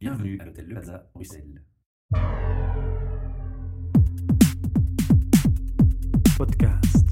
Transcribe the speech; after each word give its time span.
Bienvenue 0.00 0.38
à 0.40 0.46
l'hôtel 0.46 0.64
Le 0.66 0.72
Plaza, 0.76 1.10
Bruxelles. 1.12 1.62
Podcast. 6.38 7.06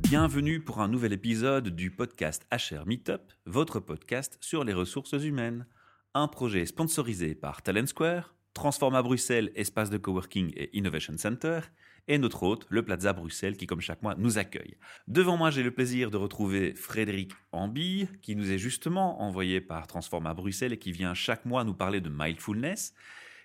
Bienvenue 0.00 0.58
pour 0.58 0.80
un 0.80 0.88
nouvel 0.88 1.12
épisode 1.12 1.68
du 1.68 1.92
podcast 1.92 2.44
HR 2.50 2.84
Meetup, 2.86 3.20
votre 3.46 3.78
podcast 3.78 4.38
sur 4.40 4.64
les 4.64 4.72
ressources 4.72 5.12
humaines. 5.12 5.68
Un 6.14 6.26
projet 6.26 6.66
sponsorisé 6.66 7.36
par 7.36 7.62
Talent 7.62 7.86
Square, 7.86 8.34
Transforma 8.54 9.02
Bruxelles, 9.02 9.52
espace 9.54 9.90
de 9.90 9.98
coworking 9.98 10.52
et 10.56 10.76
innovation 10.76 11.16
center, 11.16 11.60
et 12.08 12.18
notre 12.18 12.42
hôte, 12.42 12.66
le 12.68 12.82
Plaza 12.82 13.12
Bruxelles, 13.12 13.56
qui 13.56 13.66
comme 13.66 13.80
chaque 13.80 14.02
mois 14.02 14.14
nous 14.16 14.38
accueille. 14.38 14.76
Devant 15.08 15.36
moi, 15.36 15.50
j'ai 15.50 15.62
le 15.62 15.70
plaisir 15.70 16.10
de 16.10 16.16
retrouver 16.16 16.74
Frédéric 16.74 17.32
Ambille, 17.52 18.08
qui 18.22 18.36
nous 18.36 18.50
est 18.50 18.58
justement 18.58 19.22
envoyé 19.22 19.60
par 19.60 19.86
Transforma 19.86 20.34
Bruxelles 20.34 20.72
et 20.72 20.78
qui 20.78 20.92
vient 20.92 21.14
chaque 21.14 21.44
mois 21.44 21.64
nous 21.64 21.74
parler 21.74 22.00
de 22.00 22.10
mindfulness. 22.12 22.94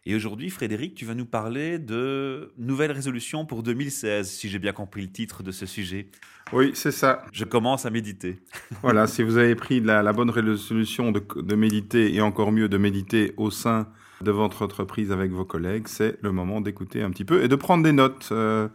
Et 0.05 0.15
aujourd'hui, 0.15 0.49
Frédéric, 0.49 0.95
tu 0.95 1.03
vas 1.03 1.15
nous 1.15 1.25
parler 1.25 1.79
de 1.79 2.53
nouvelles 2.57 2.93
résolutions 2.93 3.45
pour 3.45 3.61
2016, 3.61 4.29
si 4.29 4.47
j'ai 4.47 4.57
bien 4.57 4.71
compris 4.71 5.01
le 5.01 5.11
titre 5.11 5.43
de 5.43 5.51
ce 5.51 5.65
sujet. 5.65 6.07
Oui, 6.53 6.71
c'est 6.75 6.93
ça. 6.93 7.25
Je 7.33 7.43
commence 7.43 7.85
à 7.85 7.89
méditer. 7.89 8.39
Voilà, 8.81 9.07
si 9.07 9.21
vous 9.21 9.35
avez 9.37 9.55
pris 9.55 9.81
la, 9.81 10.01
la 10.03 10.13
bonne 10.13 10.29
résolution 10.29 11.11
de, 11.11 11.21
de 11.35 11.55
méditer 11.55 12.13
et 12.13 12.21
encore 12.21 12.53
mieux 12.53 12.69
de 12.69 12.77
méditer 12.77 13.33
au 13.35 13.51
sein 13.51 13.91
de 14.21 14.31
votre 14.31 14.63
entreprise 14.63 15.11
avec 15.11 15.31
vos 15.31 15.45
collègues, 15.45 15.87
c'est 15.87 16.17
le 16.21 16.31
moment 16.31 16.61
d'écouter 16.61 17.01
un 17.03 17.11
petit 17.11 17.25
peu 17.25 17.43
et 17.43 17.47
de 17.47 17.55
prendre 17.55 17.83
des 17.83 17.91
notes. 17.91 18.29
Euh, 18.31 18.67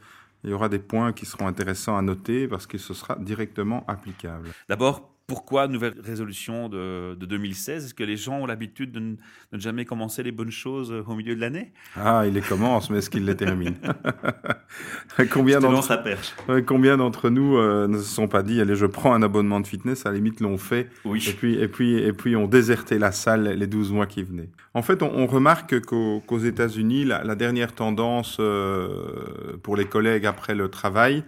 il 0.45 0.51
y 0.51 0.53
aura 0.53 0.69
des 0.69 0.79
points 0.79 1.13
qui 1.13 1.25
seront 1.25 1.47
intéressants 1.47 1.97
à 1.97 2.03
noter 2.03 2.49
parce 2.49 2.67
que 2.67 2.77
ce 2.77 2.95
sera 2.95 3.17
directement 3.17 3.85
applicable. 3.87 4.49
D'abord, 4.69 5.12
pourquoi 5.33 5.67
nouvelle 5.67 5.95
résolution 6.05 6.69
de, 6.69 7.15
de 7.15 7.25
2016 7.25 7.87
Est-ce 7.87 7.95
que 7.95 8.05
les 8.05 8.19
gens 8.19 8.41
ont 8.41 8.45
l'habitude 8.47 8.93
de, 8.93 9.01
ne- 9.01 9.13
de 9.15 9.57
ne 9.57 9.61
jamais 9.61 9.87
commencer 9.87 10.23
les 10.23 10.31
bonnes 10.31 10.51
choses 10.51 10.93
euh, 10.93 11.03
au 11.07 11.15
milieu 11.15 11.35
de 11.35 11.41
l'année? 11.41 11.73
Ah, 11.97 12.25
il 12.27 12.35
les 12.35 12.43
commence, 12.43 12.91
mais 12.91 12.99
est-ce 12.99 13.09
qu'il 13.09 13.25
les 13.25 13.35
termine? 13.35 13.77
Combien 15.33 16.97
d'entre 16.99 17.31
nous 17.31 17.57
euh, 17.57 17.87
ne 17.89 17.97
se 17.99 18.05
sont 18.05 18.29
pas 18.29 18.43
dit, 18.43 18.61
allez, 18.61 18.75
je 18.77 18.85
prends 18.87 19.15
un 19.15 19.23
abonnement 19.23 19.61
de 19.61 19.67
fitness, 19.67 20.05
à 20.07 20.11
la 20.11 20.17
limite 20.17 20.41
l'ont 20.41 20.59
fait, 20.59 20.89
Oui. 21.07 21.25
et 21.29 21.33
puis, 21.33 21.55
et 21.55 21.69
puis, 21.69 21.95
et 21.99 22.13
puis 22.13 22.37
ont 22.37 22.47
déserté 22.47 22.99
la 22.99 23.13
salle 23.13 23.45
les 23.57 23.67
12 23.67 23.91
mois 23.93 24.07
qui 24.07 24.23
venaient. 24.23 24.51
En 24.75 24.83
fait, 24.83 25.03
on, 25.03 25.11
on 25.15 25.27
remarque 25.27 25.81
qu'au- 25.81 26.21
qu'aux 26.27 26.39
États-Unis, 26.41 27.05
la, 27.05 27.25
la 27.25 27.35
dernière 27.37 27.73
tendance 27.75 28.37
euh, 28.41 29.57
pour 29.63 29.77
les 29.77 29.85
collègues 29.87 30.27
après 30.27 30.55
le 30.55 30.69
travail, 30.69 31.25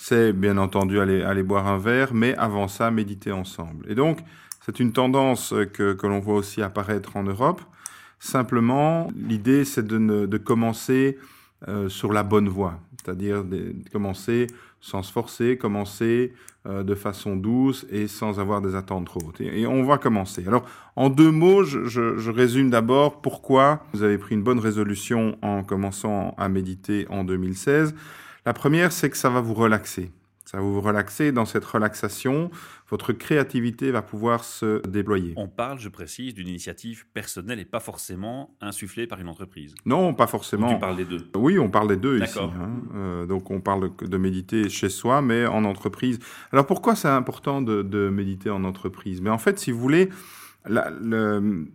c'est 0.00 0.32
bien 0.32 0.56
entendu 0.58 1.00
aller, 1.00 1.22
aller 1.22 1.42
boire 1.42 1.66
un 1.66 1.76
verre, 1.76 2.14
mais 2.14 2.34
avant 2.36 2.68
ça, 2.68 2.90
méditer 2.92 3.32
ensemble. 3.32 3.84
Et 3.90 3.96
donc, 3.96 4.20
c'est 4.64 4.78
une 4.78 4.92
tendance 4.92 5.52
que, 5.72 5.92
que 5.92 6.06
l'on 6.06 6.20
voit 6.20 6.36
aussi 6.36 6.62
apparaître 6.62 7.16
en 7.16 7.24
Europe. 7.24 7.60
Simplement, 8.20 9.10
l'idée, 9.16 9.64
c'est 9.64 9.84
de, 9.84 10.26
de 10.26 10.38
commencer 10.38 11.18
euh, 11.66 11.88
sur 11.88 12.12
la 12.12 12.22
bonne 12.22 12.48
voie, 12.48 12.78
c'est-à-dire 12.96 13.42
de, 13.42 13.72
de 13.72 13.88
commencer 13.92 14.46
sans 14.80 15.02
se 15.02 15.10
forcer, 15.10 15.58
commencer 15.58 16.32
euh, 16.66 16.84
de 16.84 16.94
façon 16.94 17.34
douce 17.34 17.84
et 17.90 18.06
sans 18.06 18.38
avoir 18.38 18.60
des 18.60 18.76
attentes 18.76 19.06
trop 19.06 19.20
hautes. 19.26 19.40
Et, 19.40 19.62
et 19.62 19.66
on 19.66 19.82
va 19.82 19.98
commencer. 19.98 20.46
Alors, 20.46 20.64
en 20.94 21.10
deux 21.10 21.32
mots, 21.32 21.64
je, 21.64 21.86
je, 21.86 22.18
je 22.18 22.30
résume 22.30 22.70
d'abord 22.70 23.20
pourquoi 23.20 23.82
vous 23.92 24.04
avez 24.04 24.16
pris 24.16 24.36
une 24.36 24.44
bonne 24.44 24.60
résolution 24.60 25.36
en 25.42 25.64
commençant 25.64 26.36
à 26.38 26.48
méditer 26.48 27.04
en 27.10 27.24
2016. 27.24 27.96
La 28.48 28.54
première, 28.54 28.92
c'est 28.92 29.10
que 29.10 29.16
ça 29.18 29.28
va 29.28 29.42
vous 29.42 29.52
relaxer. 29.52 30.10
Ça 30.46 30.56
va 30.56 30.62
vous 30.62 30.80
relaxer. 30.80 31.32
Dans 31.32 31.44
cette 31.44 31.66
relaxation, 31.66 32.50
votre 32.88 33.12
créativité 33.12 33.90
va 33.90 34.00
pouvoir 34.00 34.42
se 34.42 34.80
déployer. 34.88 35.34
On 35.36 35.48
parle, 35.48 35.78
je 35.78 35.90
précise, 35.90 36.32
d'une 36.32 36.48
initiative 36.48 37.04
personnelle 37.12 37.60
et 37.60 37.66
pas 37.66 37.78
forcément 37.80 38.56
insufflée 38.62 39.06
par 39.06 39.20
une 39.20 39.28
entreprise. 39.28 39.74
Non, 39.84 40.14
pas 40.14 40.24
Ou 40.24 40.28
forcément. 40.28 40.72
Tu 40.72 40.78
parles 40.80 40.96
des 40.96 41.04
deux. 41.04 41.28
Oui, 41.36 41.58
on 41.58 41.68
parle 41.68 41.88
des 41.88 41.98
deux 41.98 42.22
ici. 42.22 42.38
Hein. 42.38 42.70
Euh, 42.94 43.26
donc 43.26 43.50
on 43.50 43.60
parle 43.60 43.90
de 44.00 44.16
méditer 44.16 44.70
chez 44.70 44.88
soi, 44.88 45.20
mais 45.20 45.44
en 45.44 45.64
entreprise. 45.64 46.18
Alors 46.50 46.64
pourquoi 46.64 46.96
c'est 46.96 47.08
important 47.08 47.60
de, 47.60 47.82
de 47.82 48.08
méditer 48.08 48.48
en 48.48 48.64
entreprise? 48.64 49.20
Mais 49.20 49.28
en 49.28 49.36
fait, 49.36 49.58
si 49.58 49.72
vous 49.72 49.78
voulez, 49.80 50.08
la- 50.66 50.88
le- 50.88 51.66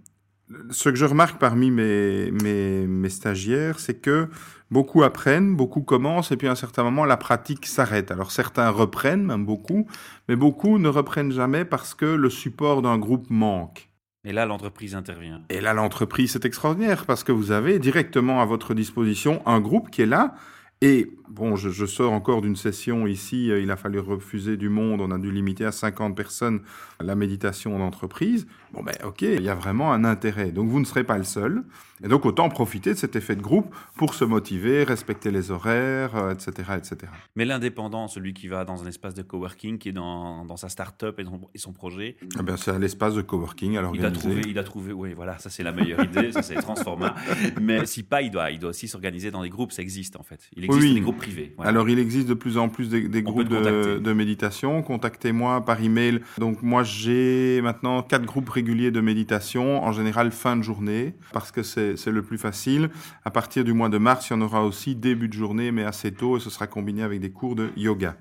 ce 0.70 0.90
que 0.90 0.96
je 0.96 1.06
remarque 1.06 1.40
parmi 1.40 1.72
mes, 1.72 2.32
mes, 2.32 2.86
mes 2.86 3.10
stagiaires, 3.10 3.80
c'est 3.80 4.02
que 4.02 4.28
beaucoup 4.72 5.04
apprennent, 5.04 5.56
beaucoup 5.56 5.82
commencent, 5.82 6.32
et 6.32 6.38
puis 6.38 6.48
à 6.48 6.52
un 6.52 6.56
certain 6.56 6.84
moment, 6.84 7.06
la 7.06 7.18
pratique 7.18 7.66
s'arrête. 7.66 8.12
Alors 8.12 8.32
certains 8.32 8.70
reprennent, 8.70 9.24
même 9.24 9.46
beaucoup, 9.46 9.88
mais 10.28 10.36
beaucoup 10.36 10.80
ne 10.80 10.90
reprennent 10.90 11.32
jamais 11.32 11.66
parce 11.66 11.94
que 11.94 12.06
le 12.06 12.30
support 12.30 12.82
d'un 12.82 12.98
groupe 12.98 13.30
manque. 13.30 13.90
Et 14.26 14.32
là, 14.32 14.46
l'entreprise 14.46 14.96
intervient. 14.96 15.42
Et 15.50 15.60
là, 15.60 15.74
l'entreprise, 15.74 16.32
c'est 16.32 16.46
extraordinaire 16.46 17.06
parce 17.06 17.24
que 17.24 17.34
vous 17.34 17.52
avez 17.52 17.78
directement 17.78 18.42
à 18.42 18.46
votre 18.46 18.74
disposition 18.74 19.42
un 19.46 19.60
groupe 19.60 19.90
qui 19.90 20.02
est 20.02 20.08
là. 20.08 20.36
Et 20.82 21.12
bon, 21.30 21.56
je, 21.56 21.70
je 21.70 21.86
sors 21.86 22.12
encore 22.12 22.42
d'une 22.42 22.56
session 22.56 23.08
ici, 23.08 23.52
euh, 23.52 23.62
il 23.62 23.72
a 23.72 23.78
fallu 23.78 24.00
refuser 24.00 24.58
du 24.58 24.68
monde, 24.68 25.00
on 25.00 25.12
a 25.12 25.18
dû 25.18 25.32
limiter 25.32 25.66
à 25.66 25.72
50 25.72 26.16
personnes 26.16 26.62
la 27.00 27.16
méditation 27.16 27.76
en 27.76 27.80
entreprise. 27.80 28.48
Bon, 28.74 28.82
ben 28.84 28.94
ok, 29.06 29.22
il 29.22 29.42
y 29.44 29.50
a 29.50 29.56
vraiment 29.56 29.94
un 29.94 30.04
intérêt. 30.04 30.52
Donc 30.52 30.68
vous 30.70 30.80
ne 30.80 30.86
serez 30.86 31.04
pas 31.04 31.18
le 31.18 31.24
seul. 31.24 31.64
Et 32.04 32.08
donc 32.10 32.26
autant 32.26 32.50
profiter 32.50 32.90
de 32.92 32.98
cet 32.98 33.16
effet 33.16 33.36
de 33.38 33.42
groupe 33.42 33.74
pour 33.96 34.14
se 34.14 34.26
motiver, 34.26 34.84
respecter 34.84 35.32
les 35.32 35.52
horaires, 35.52 36.16
euh, 36.18 36.34
etc., 36.34 36.52
etc. 36.76 36.98
Mais 37.38 37.46
l'indépendant, 37.46 38.10
celui 38.10 38.34
qui 38.34 38.50
va 38.50 38.66
dans 38.66 38.84
un 38.84 38.88
espace 38.88 39.14
de 39.14 39.22
coworking, 39.22 39.78
qui 39.78 39.90
est 39.90 39.94
dans, 39.94 40.44
dans 40.44 40.58
sa 40.58 40.68
start-up 40.68 41.18
et, 41.20 41.24
son- 41.24 41.48
et 41.54 41.58
son 41.60 41.72
projet, 41.72 42.18
Eh 42.38 42.44
bien, 42.44 42.58
c'est 42.58 42.78
l'espace 42.78 43.14
de 43.16 43.22
coworking 43.22 43.70
à 43.70 43.74
il 43.74 43.78
a 43.78 43.82
l'organiser. 43.84 44.20
trouvé, 44.20 44.42
il 44.48 44.60
a 44.60 44.64
trouvé, 44.66 44.92
oui, 44.92 45.14
voilà, 45.14 45.38
ça 45.38 45.50
c'est 45.50 45.64
la 45.64 45.72
meilleure 45.72 46.04
idée, 46.04 46.34
ça 46.34 46.42
c'est 46.42 46.56
transforma. 46.56 47.16
Mais 47.62 47.86
si 47.86 48.04
pas, 48.04 48.22
il 48.22 48.32
doit, 48.32 48.52
il 48.52 48.60
doit 48.60 48.72
aussi 48.72 48.90
s'organiser 48.90 49.32
dans 49.32 49.44
des 49.44 49.50
groupes, 49.50 49.72
ça 49.72 49.82
existe 49.82 50.18
en 50.18 50.24
fait. 50.24 50.50
Il 50.58 50.66
existe 50.66 50.84
Oui. 50.84 50.94
des 50.96 51.00
groupes 51.02 51.18
privés. 51.20 51.54
voilà. 51.56 51.70
Alors, 51.70 51.88
il 51.88 52.00
existe 52.00 52.28
de 52.28 52.34
plus 52.34 52.58
en 52.58 52.68
plus 52.68 52.90
des, 52.90 53.22
groupes 53.22 53.48
de, 53.48 54.00
de 54.00 54.14
méditation. 54.14 54.82
Contactez-moi 54.82 55.64
par 55.64 55.82
email. 55.82 56.20
Donc, 56.38 56.62
moi, 56.64 56.84
j'ai 56.84 57.62
maintenant 57.62 58.02
quatre 58.02 58.26
groupes 58.26 58.50
réguliers 58.50 58.63
de 58.64 59.02
méditation, 59.02 59.84
en 59.84 59.92
général 59.92 60.32
fin 60.32 60.56
de 60.56 60.62
journée, 60.64 61.16
parce 61.32 61.52
que 61.52 61.64
c'est 61.64 62.08
le 62.08 62.22
plus 62.22 62.38
facile. 62.38 62.90
À 63.26 63.32
partir 63.32 63.64
du 63.64 63.74
mois 63.74 63.90
de 63.90 63.98
mars, 63.98 64.30
il 64.30 64.34
y 64.34 64.36
en 64.36 64.42
aura 64.42 64.64
aussi 64.64 64.96
début 64.96 65.28
de 65.28 65.34
journée, 65.34 65.72
mais 65.72 65.84
assez 65.84 66.12
tôt, 66.12 66.38
et 66.38 66.40
ce 66.40 66.50
sera 66.50 66.68
combiné 66.68 67.04
avec 67.04 67.20
des 67.20 67.32
cours 67.32 67.56
de 67.56 67.70
yoga. 67.78 68.16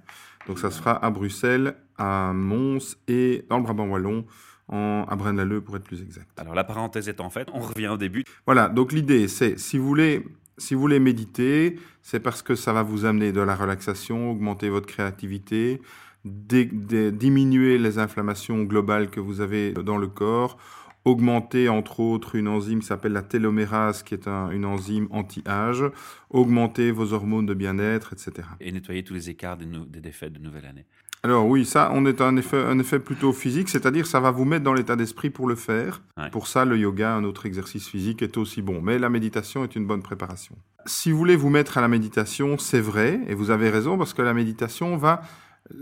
Donc, 0.46 0.58
ça 0.58 0.70
se 0.70 0.78
fera 0.78 1.04
à 1.04 1.10
Bruxelles, 1.10 1.76
à 1.96 2.32
Mons 2.34 2.96
et 3.06 3.44
dans 3.48 3.58
le 3.58 3.62
Brabant 3.62 3.86
Wallon, 3.86 4.24
en, 4.68 5.04
à 5.08 5.16
Braine-l'Alleud 5.16 5.62
pour 5.62 5.76
être 5.76 5.84
plus 5.84 6.02
exact. 6.02 6.28
Alors 6.38 6.54
la 6.54 6.64
parenthèse 6.64 7.08
étant 7.08 7.30
faite, 7.30 7.48
on 7.52 7.60
revient 7.60 7.88
au 7.88 7.96
début. 7.96 8.24
Voilà, 8.46 8.68
donc 8.68 8.92
l'idée, 8.92 9.28
c'est 9.28 9.58
si 9.58 9.78
vous 9.78 9.86
voulez, 9.86 10.24
si 10.56 10.74
vous 10.74 10.80
voulez 10.80 10.98
méditer, 10.98 11.78
c'est 12.00 12.20
parce 12.20 12.42
que 12.42 12.54
ça 12.54 12.72
va 12.72 12.82
vous 12.82 13.04
amener 13.04 13.32
de 13.32 13.40
la 13.40 13.54
relaxation, 13.54 14.30
augmenter 14.30 14.68
votre 14.68 14.86
créativité, 14.86 15.80
dé- 16.24 16.64
dé- 16.72 17.12
diminuer 17.12 17.78
les 17.78 17.98
inflammations 17.98 18.62
globales 18.64 19.10
que 19.10 19.20
vous 19.20 19.40
avez 19.40 19.72
dans 19.72 19.98
le 19.98 20.06
corps, 20.08 20.56
augmenter 21.04 21.68
entre 21.68 21.98
autres 22.00 22.36
une 22.36 22.46
enzyme 22.48 22.78
qui 22.80 22.86
s'appelle 22.86 23.12
la 23.12 23.22
télomérase, 23.22 24.02
qui 24.02 24.14
est 24.14 24.28
un- 24.28 24.50
une 24.50 24.64
enzyme 24.64 25.08
anti-âge, 25.10 25.84
augmenter 26.30 26.90
vos 26.92 27.12
hormones 27.12 27.46
de 27.46 27.54
bien-être, 27.54 28.12
etc. 28.12 28.46
Et 28.60 28.70
nettoyer 28.70 29.02
tous 29.02 29.14
les 29.14 29.28
écarts 29.30 29.56
des, 29.56 29.66
défaites 30.00 30.32
de 30.32 30.38
nouvelle 30.38 30.66
année. 30.66 30.86
Alors 31.24 31.46
oui, 31.46 31.64
ça, 31.64 31.90
on 31.94 32.04
est 32.06 32.20
un 32.20 32.36
effet, 32.36 32.56
un 32.56 32.78
effet 32.80 32.98
plutôt 32.98 33.32
physique, 33.32 33.68
c'est-à-dire 33.68 34.06
ça 34.06 34.18
va 34.18 34.32
vous 34.32 34.44
mettre 34.44 34.64
dans 34.64 34.74
l'état 34.74 34.96
d'esprit 34.96 35.30
pour 35.30 35.46
le 35.46 35.54
faire. 35.54 36.02
Ouais. 36.16 36.30
Pour 36.30 36.48
ça, 36.48 36.64
le 36.64 36.76
yoga, 36.76 37.14
un 37.14 37.22
autre 37.22 37.46
exercice 37.46 37.86
physique, 37.88 38.22
est 38.22 38.36
aussi 38.36 38.60
bon. 38.60 38.80
Mais 38.82 38.98
la 38.98 39.08
méditation 39.08 39.62
est 39.62 39.76
une 39.76 39.86
bonne 39.86 40.02
préparation. 40.02 40.56
Si 40.84 41.12
vous 41.12 41.18
voulez 41.18 41.36
vous 41.36 41.48
mettre 41.50 41.78
à 41.78 41.80
la 41.80 41.86
méditation, 41.86 42.58
c'est 42.58 42.80
vrai, 42.80 43.20
et 43.28 43.34
vous 43.34 43.50
avez 43.50 43.70
raison, 43.70 43.96
parce 43.98 44.14
que 44.14 44.22
la 44.22 44.34
méditation 44.34 44.96
va, 44.96 45.22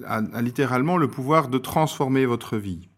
a, 0.07 0.43
littéralement 0.43 0.97
le 0.97 1.09
pouvoir 1.09 1.49
de 1.49 1.59
transformer 1.59 2.27
votre 2.27 2.57
vie. 2.57 2.89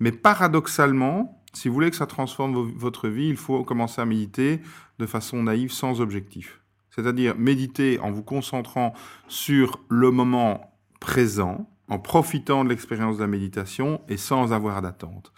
Mais 0.00 0.12
paradoxalement, 0.12 1.42
si 1.52 1.68
vous 1.68 1.74
voulez 1.74 1.90
que 1.90 1.96
ça 1.96 2.06
transforme 2.06 2.54
vo- 2.54 2.70
votre 2.76 3.08
vie, 3.08 3.28
il 3.28 3.36
faut 3.36 3.64
commencer 3.64 4.00
à 4.00 4.04
méditer 4.04 4.60
de 4.98 5.06
façon 5.06 5.42
naïve, 5.42 5.72
sans 5.72 6.00
objectif. 6.00 6.60
C'est-à-dire 6.90 7.36
méditer 7.36 7.98
en 8.00 8.10
vous 8.10 8.22
concentrant 8.22 8.92
sur 9.28 9.80
le 9.88 10.10
moment 10.10 10.76
présent, 11.00 11.68
en 11.88 11.98
profitant 11.98 12.64
de 12.64 12.70
l'expérience 12.70 13.16
de 13.16 13.22
la 13.22 13.26
méditation 13.28 14.00
et 14.08 14.16
sans 14.16 14.52
avoir 14.52 14.82
d'attente. 14.82 15.32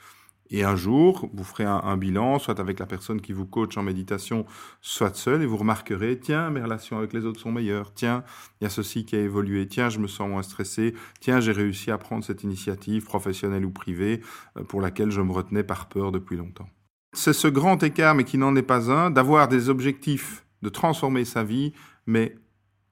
Et 0.57 0.63
un 0.63 0.77
jour, 0.77 1.29
vous 1.33 1.43
ferez 1.43 1.65
un, 1.65 1.97
bilan, 1.97 2.39
soit 2.39 2.61
avec 2.61 2.79
la 2.79 2.87
personne 2.87 3.21
qui 3.21 3.33
vous 3.33 3.45
coach 3.45 3.77
en 3.77 3.83
méditation, 3.83 4.47
soit 4.81 5.17
seul, 5.17 5.43
et 5.43 5.47
vous 5.47 5.57
remarquerez, 5.57 6.21
tiens, 6.21 6.49
mes 6.51 6.63
relations 6.63 6.97
avec 6.97 7.13
les 7.13 7.25
autres 7.25 7.41
sont 7.41 7.51
meilleures, 7.51 7.93
tiens, 7.93 8.23
il 8.61 8.65
y 8.65 8.67
a 8.69 8.71
ceci 8.71 9.05
qui 9.05 9.17
a 9.17 9.19
évolué, 9.19 9.67
tiens, 9.67 9.89
je 9.89 9.99
me 9.99 10.07
sens 10.07 10.29
moins 10.29 10.45
stressé, 10.45 10.95
tiens, 11.19 11.41
j'ai 11.41 11.51
réussi 11.51 11.91
à 11.91 11.99
prendre 11.99 12.23
cette 12.23 12.45
initiative 12.45 13.05
professionnelle 13.05 13.65
ou 13.65 13.73
privée 13.73 14.21
euh, 14.57 14.63
pour 14.63 14.81
laquelle 14.81 15.11
je 15.11 15.23
me 15.23 15.33
retenais 15.33 15.65
par 15.65 15.89
peur 15.89 16.13
depuis 16.13 16.37
longtemps. 16.37 16.69
C'est 17.15 17.33
ce 17.33 17.49
grand 17.49 17.83
écart, 17.83 18.15
mais 18.15 18.23
qui 18.23 18.39
n'en 18.39 18.55
est 18.55 18.63
pas 18.63 18.93
un, 18.93 19.11
d'avoir 19.11 19.49
des 19.49 19.71
objectifs, 19.71 20.47
de 20.63 20.69
transformer 20.69 21.25
sa 21.25 21.43
vie, 21.43 21.73
mais 22.07 22.37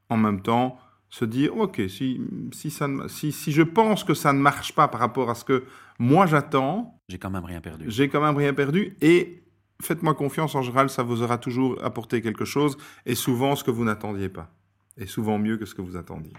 en 0.09 0.17
même 0.17 0.43
temps, 0.43 0.79
se 1.13 1.27
dire, 1.27 1.55
ok, 1.55 1.83
si, 1.91 2.23
si, 2.53 2.71
ça 2.71 2.89
ne- 2.89 3.07
si, 3.07 3.33
si 3.33 3.53
je 3.53 3.61
pense 3.61 4.03
que 4.03 4.15
ça 4.15 4.33
ne 4.33 4.39
marche 4.41 4.75
pas 4.75 4.89
par 4.89 4.99
rapport 4.99 5.29
à 5.29 5.35
ce 5.35 5.45
que 5.45 5.65
moi 5.99 6.25
j'attends, 6.27 6.99
J'ai 7.11 7.19
quand 7.19 7.29
même 7.29 7.45
rien 7.45 7.61
perdu. 7.61 7.85
J'ai 7.89 8.09
quand 8.09 8.23
même 8.23 8.35
rien 8.37 8.55
perdu 8.55 8.97
et 9.03 9.43
faites-moi 9.83 10.15
confiance, 10.15 10.55
en 10.55 10.63
général, 10.63 10.89
ça 10.89 11.03
vous 11.03 11.23
aura 11.23 11.37
toujours 11.37 11.77
apporté 11.85 12.23
quelque 12.23 12.47
chose 12.47 12.79
et 13.05 13.15
souvent 13.15 13.55
ce 13.57 13.63
que 13.63 13.71
vous 13.71 13.85
n'attendiez 13.85 14.31
pas. 14.31 14.49
Et 14.97 15.07
souvent 15.07 15.39
mieux 15.39 15.59
que 15.59 15.67
ce 15.67 15.75
que 15.75 15.83
vous 15.83 15.99
attendiez. 15.99 16.33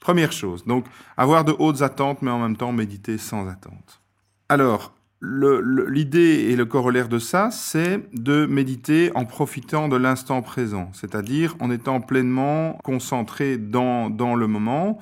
Première 0.00 0.32
chose, 0.32 0.64
donc 0.64 0.86
avoir 1.16 1.44
de 1.44 1.54
hautes 1.56 1.82
attentes, 1.82 2.20
mais 2.22 2.32
en 2.32 2.40
même 2.40 2.56
temps 2.56 2.72
méditer 2.72 3.16
sans 3.16 3.46
attente. 3.48 4.00
Alors, 4.48 4.92
l'idée 5.22 6.48
et 6.48 6.56
le 6.56 6.64
corollaire 6.64 7.08
de 7.08 7.18
ça, 7.18 7.50
c'est 7.50 8.08
de 8.14 8.46
méditer 8.46 9.10
en 9.14 9.24
profitant 9.24 9.88
de 9.88 9.96
l'instant 9.96 10.40
présent, 10.42 10.90
c'est-à-dire 10.92 11.56
en 11.60 11.70
étant 11.70 12.00
pleinement 12.00 12.78
concentré 12.84 13.58
dans, 13.58 14.08
dans 14.10 14.34
le 14.34 14.46
moment. 14.46 14.98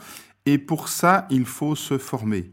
Et 0.47 0.59
pour 0.59 0.88
ça, 0.88 1.26
il 1.31 1.44
faut 1.44 1.76
se 1.76 1.99
former. 1.99 2.50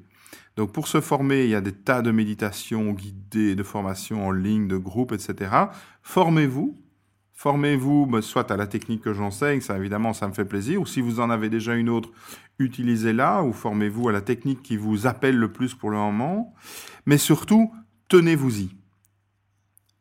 Donc 0.57 0.71
pour 0.71 0.87
se 0.87 1.01
former, 1.01 1.43
il 1.43 1.49
y 1.49 1.55
a 1.55 1.61
des 1.61 1.73
tas 1.73 2.01
de 2.01 2.11
méditations 2.11 2.91
guidées, 2.93 3.55
de 3.55 3.63
formations 3.63 4.27
en 4.27 4.31
ligne, 4.31 4.67
de 4.67 4.77
groupes, 4.77 5.11
etc. 5.11 5.51
Formez-vous. 6.01 6.77
Formez-vous 7.37 8.05
bah, 8.05 8.21
soit 8.21 8.49
à 8.49 8.55
la 8.55 8.65
technique 8.65 9.01
que 9.01 9.13
j'enseigne, 9.13 9.59
ça 9.59 9.77
évidemment 9.77 10.13
ça 10.13 10.25
me 10.27 10.33
fait 10.33 10.45
plaisir, 10.45 10.81
ou 10.81 10.85
si 10.85 11.01
vous 11.01 11.19
en 11.19 11.29
avez 11.29 11.49
déjà 11.49 11.75
une 11.75 11.89
autre, 11.89 12.09
utilisez-la, 12.59 13.43
ou 13.43 13.51
formez-vous 13.51 14.07
à 14.07 14.13
la 14.13 14.21
technique 14.21 14.63
qui 14.63 14.77
vous 14.77 15.05
appelle 15.05 15.37
le 15.37 15.51
plus 15.51 15.75
pour 15.75 15.89
le 15.89 15.97
moment. 15.97 16.55
Mais 17.05 17.17
surtout, 17.17 17.73
tenez-vous-y. 18.07 18.69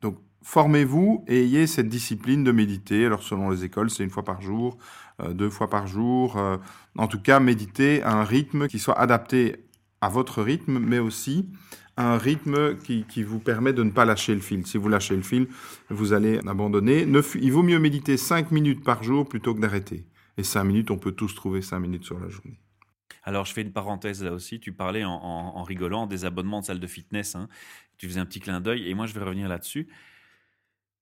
Donc 0.00 0.16
formez-vous 0.42 1.24
et 1.26 1.42
ayez 1.42 1.66
cette 1.66 1.88
discipline 1.88 2.44
de 2.44 2.52
méditer. 2.52 3.04
Alors 3.04 3.24
selon 3.24 3.50
les 3.50 3.64
écoles, 3.64 3.90
c'est 3.90 4.04
une 4.04 4.10
fois 4.10 4.24
par 4.24 4.40
jour, 4.40 4.78
euh, 5.20 5.34
deux 5.34 5.50
fois 5.50 5.68
par 5.68 5.88
jour. 5.88 6.38
Euh, 6.38 6.58
en 6.96 7.08
tout 7.08 7.20
cas, 7.20 7.40
méditer 7.40 8.00
à 8.04 8.12
un 8.12 8.24
rythme 8.24 8.68
qui 8.68 8.78
soit 8.78 8.98
adapté 8.98 9.66
à 10.00 10.08
votre 10.08 10.40
rythme, 10.40 10.78
mais 10.78 11.00
aussi 11.00 11.50
un 11.96 12.18
rythme 12.18 12.76
qui, 12.76 13.22
vous 13.22 13.38
permet 13.38 13.72
de 13.72 13.82
ne 13.82 13.90
pas 13.90 14.04
lâcher 14.04 14.34
le 14.34 14.40
fil. 14.40 14.66
Si 14.66 14.78
vous 14.78 14.88
lâchez 14.88 15.16
le 15.16 15.22
fil, 15.22 15.48
vous 15.90 16.12
allez 16.12 16.38
abandonner. 16.46 17.06
il 17.40 17.52
vaut 17.52 17.62
mieux 17.62 17.78
méditer 17.78 18.16
5 18.16 18.50
minutes 18.50 18.82
par 18.82 19.02
jour 19.02 19.28
plutôt 19.28 19.54
que 19.54 19.60
d'arrêter. 19.60 20.06
Et 20.36 20.42
5 20.42 20.64
minutes, 20.64 20.90
on 20.90 20.98
peut 20.98 21.12
tous 21.12 21.34
trouver 21.34 21.62
5 21.62 21.78
minutes 21.78 22.04
sur 22.04 22.18
la 22.18 22.28
journée. 22.28 22.58
Alors, 23.22 23.46
je 23.46 23.52
fais 23.52 23.62
une 23.62 23.72
parenthèse 23.72 24.22
là 24.22 24.32
aussi. 24.32 24.60
Tu 24.60 24.72
parlais 24.72 25.04
en, 25.04 25.62
rigolant 25.62 26.06
des 26.06 26.24
abonnements 26.24 26.60
de 26.60 26.66
salle 26.66 26.80
de 26.80 26.86
fitness. 26.86 27.36
Hein. 27.36 27.48
Tu 27.96 28.08
faisais 28.08 28.20
un 28.20 28.26
petit 28.26 28.40
clin 28.40 28.60
d'œil 28.60 28.88
et 28.88 28.94
moi, 28.94 29.06
je 29.06 29.14
vais 29.14 29.24
revenir 29.24 29.48
là-dessus. 29.48 29.88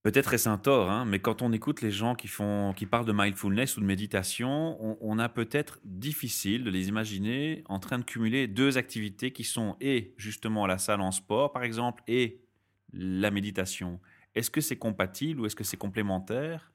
Peut-être 0.02 0.34
est-ce 0.34 0.48
un 0.48 0.58
tort, 0.58 0.90
hein, 0.90 1.04
mais 1.04 1.20
quand 1.20 1.42
on 1.42 1.52
écoute 1.52 1.80
les 1.80 1.92
gens 1.92 2.16
qui, 2.16 2.26
font, 2.26 2.72
qui 2.76 2.86
parlent 2.86 3.06
de 3.06 3.12
mindfulness 3.12 3.76
ou 3.76 3.80
de 3.80 3.86
méditation, 3.86 4.76
on, 5.00 5.18
a 5.20 5.28
peut-être 5.28 5.78
difficile 5.84 6.64
de 6.64 6.70
les 6.70 6.88
imaginer 6.88 7.62
en 7.68 7.78
train 7.78 8.00
de 8.00 8.04
cumuler 8.04 8.48
deux 8.48 8.78
activités 8.78 9.32
qui 9.32 9.44
sont 9.44 9.76
et 9.80 10.12
justement 10.16 10.66
la 10.66 10.78
salle 10.78 11.00
en 11.00 11.12
sport, 11.12 11.52
par 11.52 11.62
exemple, 11.62 12.02
et 12.08 12.42
la 12.92 13.30
méditation. 13.30 14.00
Est-ce 14.34 14.50
que 14.50 14.60
c'est 14.60 14.76
compatible 14.76 15.40
ou 15.40 15.46
est-ce 15.46 15.54
que 15.54 15.62
c'est 15.62 15.76
complémentaire? 15.76 16.71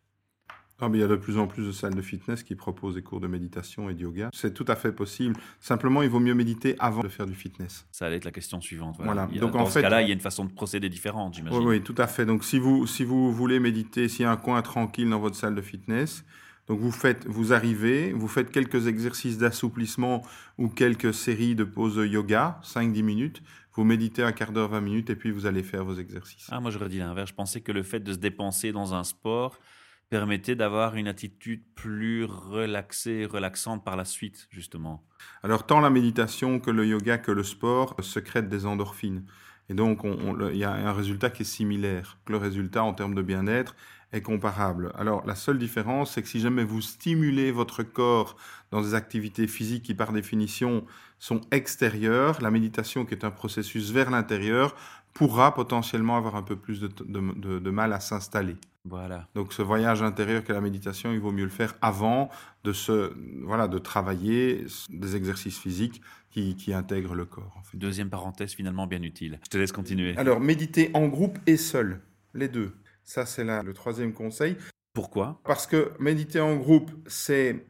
Ah, 0.79 0.89
il 0.94 1.00
y 1.00 1.03
a 1.03 1.07
de 1.07 1.15
plus 1.15 1.38
en 1.39 1.47
plus 1.47 1.65
de 1.65 1.71
salles 1.71 1.95
de 1.95 2.01
fitness 2.01 2.44
qui 2.44 2.53
proposent 2.56 2.95
des 2.95 3.01
cours 3.01 3.19
de 3.19 3.27
méditation 3.27 3.89
et 3.89 3.95
de 3.95 4.01
yoga. 4.01 4.29
C'est 4.33 4.53
tout 4.53 4.65
à 4.68 4.75
fait 4.75 4.91
possible. 4.91 5.35
Simplement, 5.59 6.03
il 6.03 6.09
vaut 6.09 6.19
mieux 6.19 6.35
méditer 6.35 6.75
avant 6.77 7.01
de 7.01 7.07
faire 7.07 7.25
du 7.25 7.33
fitness. 7.33 7.88
Ça 7.91 8.06
allait 8.06 8.18
être 8.18 8.25
la 8.25 8.31
question 8.31 8.62
suivante. 8.62 8.97
Voilà. 9.00 9.25
Donc, 9.25 9.53
dans 9.53 9.62
en 9.62 9.65
ce 9.65 9.74
fait, 9.74 9.81
cas-là, 9.81 10.03
il 10.03 10.07
y 10.07 10.12
a 10.12 10.13
une 10.13 10.19
façon 10.19 10.45
de 10.45 10.51
procéder 10.51 10.89
différente, 10.89 11.33
j'imagine. 11.33 11.59
Oui, 11.59 11.65
oui, 11.65 11.81
tout 11.81 11.95
à 11.97 12.06
fait. 12.06 12.25
Donc, 12.25 12.44
si 12.44 12.59
vous, 12.59 12.85
si 12.85 13.03
vous 13.03 13.31
voulez 13.31 13.59
méditer, 13.59 14.07
s'il 14.07 14.24
y 14.24 14.25
a 14.25 14.31
un 14.31 14.38
coin 14.38 14.62
tranquille 14.62 15.09
dans 15.09 15.19
votre 15.19 15.35
salle 15.35 15.56
de 15.56 15.62
fitness, 15.62 16.24
donc 16.68 16.80
vous 16.80 16.91
faites, 16.91 17.25
vous 17.25 17.53
arrivez, 17.53 18.12
vous 18.12 18.27
faites 18.27 18.51
quelques 18.51 18.88
exercices 18.88 19.38
d'assouplissement 19.38 20.21
ou 20.57 20.68
quelques 20.68 21.13
séries 21.13 21.56
de 21.56 21.63
pauses 21.63 21.97
yoga, 22.06 22.59
5-10 22.63 23.03
minutes. 23.03 23.41
Vous 23.73 23.83
méditez 23.83 24.23
un 24.23 24.31
quart 24.31 24.51
d'heure, 24.51 24.69
20 24.69 24.81
minutes, 24.81 25.09
et 25.09 25.15
puis 25.15 25.31
vous 25.31 25.45
allez 25.45 25.63
faire 25.63 25.85
vos 25.85 25.95
exercices. 25.95 26.47
Ah, 26.51 26.59
moi 26.59 26.71
j'aurais 26.71 26.89
dit 26.89 26.97
l'inverse. 26.97 27.30
Je 27.30 27.35
pensais 27.35 27.62
que 27.62 27.71
le 27.71 27.83
fait 27.83 28.00
de 28.00 28.12
se 28.12 28.18
dépenser 28.18 28.71
dans 28.71 28.94
un 28.94 29.03
sport, 29.03 29.59
permettait 30.09 30.56
d'avoir 30.56 30.95
une 30.95 31.07
attitude 31.07 31.63
plus 31.75 32.24
relaxée, 32.24 33.25
relaxante 33.25 33.83
par 33.83 33.95
la 33.95 34.06
suite, 34.06 34.48
justement 34.50 35.04
Alors, 35.44 35.65
tant 35.65 35.80
la 35.80 35.89
méditation 35.89 36.59
que 36.59 36.71
le 36.71 36.86
yoga 36.86 37.18
que 37.18 37.31
le 37.31 37.44
sport 37.44 37.95
secrètent 38.01 38.50
des 38.50 38.65
endorphines. 38.65 39.25
Et 39.69 39.74
donc, 39.74 40.04
il 40.04 40.57
y 40.57 40.63
a 40.63 40.71
un 40.71 40.94
résultat 40.94 41.30
qui 41.30 41.42
est 41.42 41.45
similaire. 41.45 42.18
Le 42.27 42.38
résultat 42.38 42.83
en 42.83 42.94
termes 42.94 43.15
de 43.15 43.21
bien-être 43.21 43.75
est 44.13 44.21
comparable. 44.21 44.94
Alors, 44.95 45.25
la 45.25 45.36
seule 45.36 45.57
différence, 45.57 46.13
c'est 46.13 46.21
que 46.21 46.30
si 46.30 46.39
jamais 46.39 46.63
vous 46.63 46.81
stimulez 46.81 47.51
votre 47.51 47.83
corps 47.83 48.38
dans 48.71 48.81
des 48.81 48.94
activités 48.94 49.48
physiques 49.48 49.83
qui, 49.83 49.94
par 49.94 50.13
définition, 50.13 50.86
sont 51.19 51.42
extérieures, 51.51 52.42
la 52.42 52.51
méditation, 52.51 53.06
qui 53.06 53.13
est 53.13 53.25
un 53.25 53.31
processus 53.31 53.92
vers 53.92 54.09
l'intérieur, 54.09 54.75
pourra 55.18 55.54
potentiellement 55.54 56.16
avoir 56.16 56.36
un 56.36 56.44
peu 56.44 56.56
plus 56.56 56.80
de, 56.80 56.88
de 56.88 57.69
mal 57.72 57.92
à 57.92 58.00
s'installer. 58.00 58.56
Voilà. 58.86 59.28
Donc 59.34 59.52
ce 59.52 59.64
voyage 59.64 60.04
intérieur 60.04 60.44
qu'est 60.44 60.54
la 60.54 60.62
méditation, 60.62 61.12
il 61.12 61.19
vaut 61.19 61.31
mieux 61.31 61.44
le 61.44 61.50
faire 61.50 61.74
avant 61.81 62.30
de 62.64 62.72
se 62.72 63.14
voilà 63.44 63.68
de 63.68 63.80
travailler 63.80 64.66
des 64.90 65.16
exercices 65.16 65.58
physiques 65.58 66.02
qui, 66.30 66.56
qui 66.56 66.72
intègrent 66.72 67.16
le 67.16 67.25
corps. 67.25 67.62
Deuxième 67.74 68.10
parenthèse 68.10 68.54
finalement 68.54 68.86
bien 68.86 69.02
utile. 69.02 69.40
Je 69.44 69.50
te 69.50 69.58
laisse 69.58 69.72
continuer. 69.72 70.16
Alors 70.18 70.40
méditer 70.40 70.92
en 70.94 71.08
groupe 71.08 71.40
et 71.48 71.58
seul, 71.58 72.00
les 72.34 72.48
deux. 72.48 72.75
Ça 73.04 73.25
c'est 73.25 73.44
le 73.44 73.74
troisième 73.74 74.14
conseil. 74.14 74.56
Pourquoi? 74.94 75.42
Parce 75.44 75.68
que 75.68 75.92
méditer 76.00 76.40
en 76.40 76.56
groupe, 76.56 76.92
c'est 77.08 77.66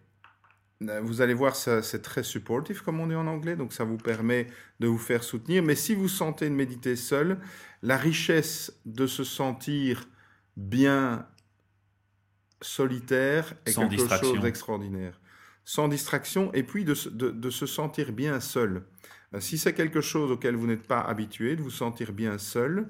vous 0.80 1.22
allez 1.22 1.34
voir, 1.34 1.56
c'est 1.56 2.02
très 2.02 2.24
supportif, 2.24 2.82
comme 2.82 3.00
on 3.00 3.08
dit 3.08 3.16
en 3.16 3.28
anglais, 3.28 3.56
donc 3.56 3.74
ça 3.74 3.84
vous 3.84 3.98
permet 3.98 4.48
de 4.80 4.88
vous 4.88 4.98
faire 4.98 5.24
soutenir. 5.24 5.64
Mais 5.64 5.76
si 5.76 5.96
vous 5.96 6.08
sentez 6.08 6.50
de 6.50 6.54
méditer 6.54 6.96
seul, 6.96 7.40
la 7.82 7.98
richesse 7.98 8.74
de 8.86 9.08
se 9.08 9.24
sentir 9.24 10.08
bien 10.56 11.26
solitaire 12.62 13.54
est 13.66 13.76
quelque 13.76 14.18
chose 14.18 14.40
d'extraordinaire. 14.40 15.20
Sans 15.66 15.88
distraction, 15.88 16.54
et 16.54 16.64
puis 16.64 16.86
de, 16.86 16.94
se 16.94 17.66
sentir 17.66 18.12
bien 18.12 18.40
seul. 18.40 18.84
Euh, 19.34 19.42
si 19.42 19.58
c'est 19.58 19.74
quelque 19.74 20.00
chose 20.00 20.32
auquel 20.32 20.56
vous 20.56 20.68
n'êtes 20.68 20.88
pas 20.88 21.02
habitué, 21.02 21.56
de 21.56 21.62
vous 21.62 21.72
sentir 21.72 22.14
bien 22.14 22.38
seul, 22.38 22.88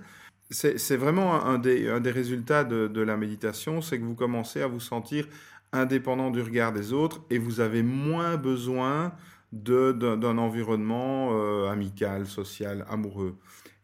c'est 0.49 0.95
vraiment 0.95 1.43
un 1.45 1.57
des, 1.57 1.89
résultats 2.05 2.63
de, 2.63 3.01
la 3.01 3.17
méditation, 3.17 3.81
c'est 3.81 3.99
que 3.99 4.05
vous 4.05 4.15
commencez 4.15 4.61
à 4.61 4.67
vous 4.67 4.79
sentir 4.79 5.27
indépendant 5.73 6.31
du 6.31 6.41
regard 6.41 6.73
des 6.73 6.93
autres 6.93 7.21
et 7.29 7.37
vous 7.37 7.59
avez 7.59 7.83
moins 7.83 8.37
besoin 8.37 9.13
d'un 9.51 10.37
environnement 10.37 11.29
euh, 11.31 11.69
amical, 11.69 12.25
social, 12.25 12.85
amoureux. 12.89 13.37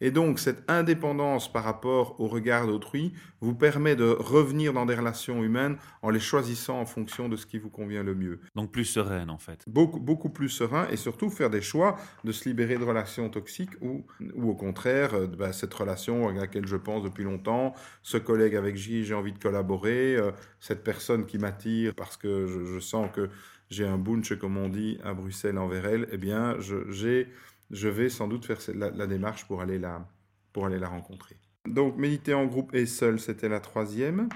Et 0.03 0.11
donc, 0.11 0.37
cette 0.37 0.69
indépendance 0.69 1.49
par 1.49 1.63
rapport 1.63 2.19
au 2.19 2.27
regard 2.27 2.67
d'autrui 2.67 3.13
vous 3.39 3.55
permet 3.55 3.95
de 3.95 4.03
revenir 4.03 4.73
dans 4.73 4.85
des 4.85 4.95
relations 4.95 5.41
humaines 5.41 5.77
en 6.01 6.09
les 6.09 6.19
choisissant 6.19 6.77
en 6.77 6.85
fonction 6.85 7.29
de 7.29 7.37
ce 7.37 7.45
qui 7.45 7.57
vous 7.57 7.69
convient 7.69 8.03
le 8.03 8.13
mieux. 8.13 8.41
Donc, 8.53 8.73
plus 8.73 8.83
sereine, 8.83 9.29
en 9.29 9.37
fait. 9.37 9.63
Beaucoup, 9.65 10.01
beaucoup 10.01 10.29
plus 10.29 10.49
serein 10.49 10.89
et 10.89 10.97
surtout 10.97 11.29
faire 11.29 11.49
des 11.49 11.61
choix 11.61 11.95
de 12.25 12.33
se 12.33 12.49
libérer 12.49 12.77
de 12.77 12.83
relations 12.83 13.29
toxiques 13.29 13.79
ou, 13.79 14.05
ou 14.35 14.49
au 14.49 14.55
contraire, 14.55 15.13
euh, 15.13 15.25
bah, 15.25 15.53
cette 15.53 15.73
relation 15.73 16.27
à 16.27 16.33
laquelle 16.33 16.67
je 16.67 16.75
pense 16.75 17.01
depuis 17.01 17.23
longtemps, 17.23 17.73
ce 18.01 18.17
collègue 18.17 18.57
avec 18.57 18.75
qui 18.75 19.05
j'ai 19.05 19.13
envie 19.13 19.31
de 19.31 19.39
collaborer, 19.39 20.17
euh, 20.17 20.31
cette 20.59 20.83
personne 20.83 21.25
qui 21.25 21.37
m'attire 21.37 21.93
parce 21.95 22.17
que 22.17 22.45
je, 22.45 22.79
sens 22.81 23.09
que 23.13 23.29
j'ai 23.69 23.87
un 23.87 23.97
bunch, 23.97 24.37
comme 24.37 24.57
on 24.57 24.67
dit, 24.67 24.99
à 25.01 25.13
Bruxelles 25.13 25.57
envers 25.57 25.85
elle, 25.85 26.09
eh 26.11 26.17
bien, 26.17 26.57
j'ai 26.89 27.29
je 27.73 27.89
vais 27.89 28.09
sans 28.09 28.27
doute 28.27 28.45
faire 28.45 28.59
la, 28.75 29.07
démarche 29.07 29.45
pour 29.45 29.61
aller, 29.61 29.79
la, 29.79 30.07
pour 30.53 30.65
aller 30.65 30.79
la 30.79 30.87
rencontrer. 30.87 31.35
Donc 31.67 31.97
méditer 31.97 32.33
en 32.33 32.45
groupe 32.45 32.73
et 32.75 32.85
seul, 32.85 33.19
c'était 33.19 33.49
la 33.49 33.59
troisième. 33.59 34.29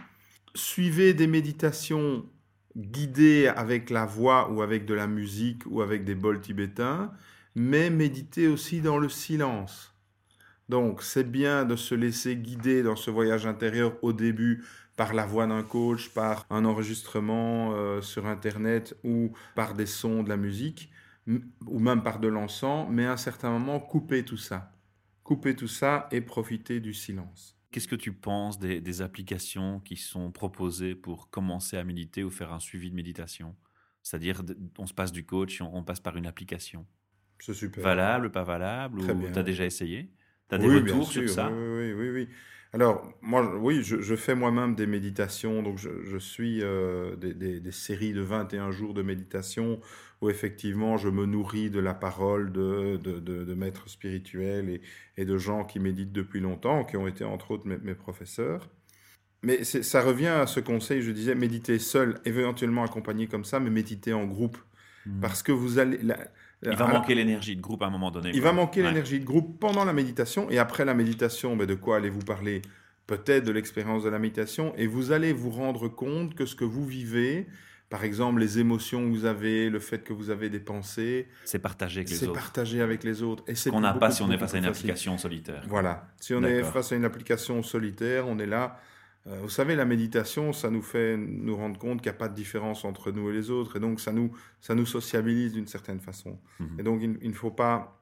Suivez 0.55 1.13
des 1.13 1.27
méditations 1.27 2.25
guidées 2.75 3.47
avec 3.47 3.89
la 3.89 4.05
voix 4.05 4.51
ou 4.51 4.61
avec 4.61 4.85
de 4.85 4.93
la 4.93 5.07
musique 5.07 5.63
ou 5.67 5.81
avec 5.81 6.03
des 6.03 6.15
bols 6.15 6.41
tibétains, 6.41 7.11
mais 7.55 7.89
méditez 7.89 8.47
aussi 8.47 8.81
dans 8.81 8.97
le 8.97 9.09
silence. 9.09 9.93
Donc 10.69 11.01
c'est 11.01 11.29
bien 11.29 11.63
de 11.63 11.75
se 11.75 11.95
laisser 11.95 12.35
guider 12.35 12.83
dans 12.83 12.95
ce 12.95 13.11
voyage 13.11 13.45
intérieur 13.45 13.93
au 14.01 14.13
début 14.13 14.65
par 14.95 15.13
la 15.13 15.25
voix 15.25 15.45
d'un 15.45 15.63
coach, 15.63 16.09
par 16.09 16.45
un 16.49 16.65
enregistrement 16.65 17.73
euh, 17.75 18.01
sur 18.01 18.25
Internet 18.25 18.97
ou 19.03 19.31
par 19.55 19.75
des 19.75 19.85
sons 19.85 20.23
de 20.23 20.29
la 20.29 20.37
musique, 20.37 20.89
ou 21.27 21.79
même 21.79 22.03
par 22.03 22.19
de 22.19 22.27
l'encens, 22.27 22.87
mais 22.89 23.05
à 23.05 23.13
un 23.13 23.17
certain 23.17 23.51
moment, 23.51 23.79
couper 23.79 24.23
tout 24.23 24.37
ça. 24.37 24.71
Couper 25.23 25.55
tout 25.55 25.67
ça 25.67 26.07
et 26.11 26.21
profiter 26.21 26.79
du 26.79 26.93
silence. 26.93 27.57
Qu'est-ce 27.71 27.87
que 27.87 27.95
tu 27.95 28.13
penses 28.13 28.59
des, 28.59 29.01
applications 29.01 29.81
qui 29.81 29.97
sont 29.97 30.31
proposées 30.31 30.95
pour 30.95 31.29
commencer 31.29 31.75
à 31.75 31.83
méditer 31.83 32.23
ou 32.23 32.29
faire 32.29 32.53
un 32.53 32.59
suivi 32.59 32.89
de 32.89 32.95
méditation? 32.95 33.55
C'est-à-dire, 34.03 34.41
on 34.77 34.87
se 34.87 34.93
passe 34.93 35.11
du 35.11 35.25
coach, 35.25 35.61
on, 35.61 35.69
on 35.75 35.83
passe 35.83 35.99
par 35.99 36.15
une 36.15 36.27
application. 36.27 36.85
C'est 37.39 37.53
super. 37.53 37.83
Valable, 37.83 38.31
pas 38.31 38.43
valable 38.43 39.01
Très 39.01 39.13
ou 39.13 39.31
tu 39.31 39.37
as 39.37 39.43
déjà 39.43 39.65
essayé? 39.65 40.09
Tu 40.49 40.55
as 40.55 40.57
des 40.57 40.67
oui, 40.67 40.75
retours 40.75 41.11
sur 41.11 41.29
ça? 41.29 41.51
Oui, 41.51 41.93
oui, 41.93 42.09
oui, 42.09 42.29
Alors, 42.71 43.05
moi, 43.21 43.57
oui, 43.57 43.83
je, 43.83 44.15
fais 44.15 44.33
moi-même 44.33 44.75
des 44.75 44.87
méditations. 44.87 45.61
Donc, 45.61 45.77
je, 45.77 46.17
suis 46.17 46.63
euh, 46.63 47.15
des, 47.17 47.33
des, 47.33 47.71
séries 47.71 48.13
de 48.13 48.21
21 48.21 48.71
jours 48.71 48.93
de 48.93 49.01
méditation 49.01 49.79
où 50.21 50.29
effectivement 50.29 50.97
je 50.97 51.09
me 51.09 51.25
nourris 51.25 51.69
de 51.69 51.79
la 51.79 51.93
parole 51.93 52.51
de, 52.51 52.97
de, 52.97 53.19
de, 53.19 53.43
de 53.43 53.53
maîtres 53.53 53.89
spirituels 53.89 54.69
et, 54.69 54.81
et, 55.17 55.25
de 55.25 55.37
gens 55.37 55.63
qui 55.63 55.79
méditent 55.79 56.11
depuis 56.11 56.39
longtemps, 56.39 56.83
qui 56.83 56.97
ont 56.97 57.07
été 57.07 57.23
entre 57.23 57.51
autres 57.51 57.67
mes, 57.67 57.77
mes 57.77 57.95
professeurs. 57.95 58.69
Mais 59.43 59.63
ça 59.63 60.01
revient 60.01 60.27
à 60.27 60.47
ce 60.47 60.59
conseil, 60.59 61.01
je 61.01 61.11
disais, 61.11 61.35
méditer 61.35 61.77
seul, 61.77 62.19
éventuellement 62.25 62.83
accompagné 62.83 63.27
comme 63.27 63.45
ça, 63.45 63.59
mais 63.59 63.69
méditer 63.69 64.11
en 64.13 64.25
groupe. 64.25 64.57
Mmh. 65.05 65.19
Parce 65.21 65.43
que 65.43 65.51
vous 65.51 65.77
allez... 65.77 65.99
La, 66.01 66.17
il 66.63 66.75
va 66.75 66.87
manquer 66.87 67.13
l'énergie 67.13 67.55
de 67.55 67.61
groupe 67.61 67.83
à 67.83 67.85
un 67.85 67.91
moment 67.91 68.09
donné. 68.09 68.31
Il 68.33 68.41
quoi. 68.41 68.49
va 68.49 68.53
manquer 68.53 68.81
ouais. 68.81 68.87
l'énergie 68.87 69.19
de 69.19 69.25
groupe 69.25 69.59
pendant 69.59 69.85
la 69.85 69.93
méditation. 69.93 70.49
Et 70.49 70.57
après 70.57 70.85
la 70.85 70.95
méditation, 70.95 71.55
ben 71.55 71.67
de 71.67 71.75
quoi 71.75 71.97
allez-vous 71.97 72.25
parler? 72.25 72.63
Peut-être 73.05 73.45
de 73.45 73.51
l'expérience 73.51 74.03
de 74.03 74.09
la 74.09 74.17
méditation. 74.17 74.73
Et 74.75 74.87
vous 74.87 75.11
allez 75.11 75.33
vous 75.33 75.51
rendre 75.51 75.87
compte 75.87 76.33
que 76.33 76.47
ce 76.47 76.55
que 76.55 76.65
vous 76.65 76.85
vivez, 76.85 77.45
par 77.89 78.03
exemple, 78.03 78.41
les 78.41 78.59
émotions 78.59 79.01
que 79.03 79.09
vous 79.15 79.25
avez, 79.25 79.69
le 79.69 79.79
fait 79.79 80.03
que 80.03 80.11
vous 80.11 80.29
avez 80.29 80.49
des 80.49 80.59
pensées. 80.59 81.27
C'est 81.45 81.59
partagé 81.59 82.01
avec 82.01 82.09
les 82.09 82.15
autres. 82.15 82.25
C'est 82.25 82.33
partagé 82.33 82.81
avec 82.81 83.03
les 83.03 83.23
autres. 83.23 83.43
Et 83.47 83.55
c'est 83.55 83.69
qu'on 83.69 83.79
n'a 83.79 83.93
pas 83.93 84.11
si 84.11 84.21
on 84.21 84.31
est 84.31 84.37
face 84.37 84.55
à 84.55 84.57
une 84.57 84.65
application 84.65 85.17
solitaire. 85.17 85.63
Voilà. 85.67 86.07
Si 86.17 86.33
on 86.33 86.43
est 86.43 86.63
face 86.63 86.91
à 86.91 86.95
une 86.95 87.05
application 87.05 87.63
solitaire, 87.63 88.27
on 88.27 88.39
est 88.39 88.45
là. 88.45 88.79
Euh, 89.27 89.39
vous 89.41 89.49
savez, 89.49 89.75
la 89.75 89.85
méditation, 89.85 90.53
ça 90.53 90.69
nous 90.69 90.81
fait 90.81 91.17
nous 91.17 91.55
rendre 91.55 91.77
compte 91.77 92.01
qu'il 92.01 92.09
n'y 92.11 92.15
a 92.15 92.19
pas 92.19 92.29
de 92.29 92.35
différence 92.35 92.85
entre 92.85 93.11
nous 93.11 93.29
et 93.29 93.33
les 93.33 93.49
autres. 93.49 93.77
Et 93.77 93.79
donc, 93.79 93.99
ça 93.99 94.11
nous, 94.11 94.31
ça 94.61 94.73
nous 94.73 94.85
sociabilise 94.85 95.53
d'une 95.53 95.67
certaine 95.67 95.99
façon. 95.99 96.39
Mm 96.59 96.65
-hmm. 96.65 96.79
Et 96.79 96.83
donc, 96.83 97.01
il, 97.01 97.17
il 97.21 97.29
ne 97.29 97.35
faut 97.35 97.51
pas. 97.51 98.01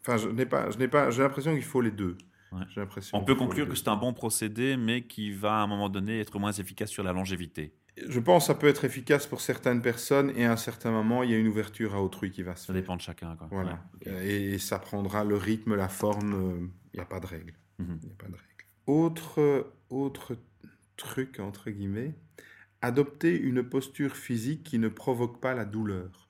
Enfin, 0.00 0.16
je 0.16 0.28
n'ai 0.28 0.46
pas, 0.46 0.70
je 0.70 0.78
n'ai 0.78 0.88
pas, 0.88 1.10
j'ai 1.10 1.22
l'impression 1.22 1.54
qu'il 1.54 1.64
faut 1.64 1.80
les 1.80 1.90
deux. 1.90 2.16
Ouais. 2.52 2.86
On 3.12 3.24
peut 3.24 3.34
conclure 3.34 3.68
que 3.68 3.74
c'est 3.74 3.88
un 3.88 3.96
bon 3.96 4.14
procédé, 4.14 4.76
mais 4.76 5.02
qui 5.02 5.32
va 5.32 5.54
à 5.60 5.62
un 5.62 5.66
moment 5.66 5.90
donné 5.90 6.20
être 6.20 6.38
moins 6.38 6.52
efficace 6.52 6.90
sur 6.90 7.02
la 7.02 7.12
longévité 7.12 7.74
je 8.08 8.20
pense 8.20 8.44
que 8.44 8.46
ça 8.48 8.54
peut 8.54 8.68
être 8.68 8.84
efficace 8.84 9.26
pour 9.26 9.40
certaines 9.40 9.82
personnes 9.82 10.32
et 10.36 10.44
à 10.44 10.52
un 10.52 10.56
certain 10.56 10.90
moment, 10.90 11.22
il 11.22 11.30
y 11.30 11.34
a 11.34 11.38
une 11.38 11.48
ouverture 11.48 11.94
à 11.94 12.02
autrui 12.02 12.30
qui 12.30 12.42
va 12.42 12.54
se 12.54 12.60
ça 12.60 12.66
faire. 12.66 12.74
Ça 12.74 12.80
dépend 12.80 12.96
de 12.96 13.00
chacun. 13.00 13.36
Quoi. 13.36 13.48
Voilà. 13.50 13.80
Ouais, 14.06 14.12
okay. 14.12 14.28
et, 14.28 14.54
et, 14.54 14.58
ça 14.58 14.78
prendra 14.78 15.24
le 15.24 15.36
rythme, 15.36 15.74
la 15.74 15.88
forme. 15.88 16.70
Il 16.92 16.96
n'y 16.96 17.02
a 17.02 17.06
pas 17.06 17.20
de 17.20 17.26
règle. 17.26 17.54
Il 17.78 17.84
mm 17.84 17.88
-hmm. 17.88 18.04
n'y 18.04 18.10
a 18.10 18.14
pas 18.18 18.28
de 18.28 18.36
règle. 18.36 18.64
Autre, 18.86 19.72
autre 19.90 20.36
truc, 20.96 21.40
entre 21.40 21.70
guillemets, 21.70 22.14
adopter 22.82 23.38
une 23.38 23.62
posture 23.62 24.16
physique 24.16 24.62
qui 24.64 24.78
ne 24.78 24.88
provoque 24.88 25.40
pas 25.40 25.54
la 25.54 25.64
douleur. 25.64 26.28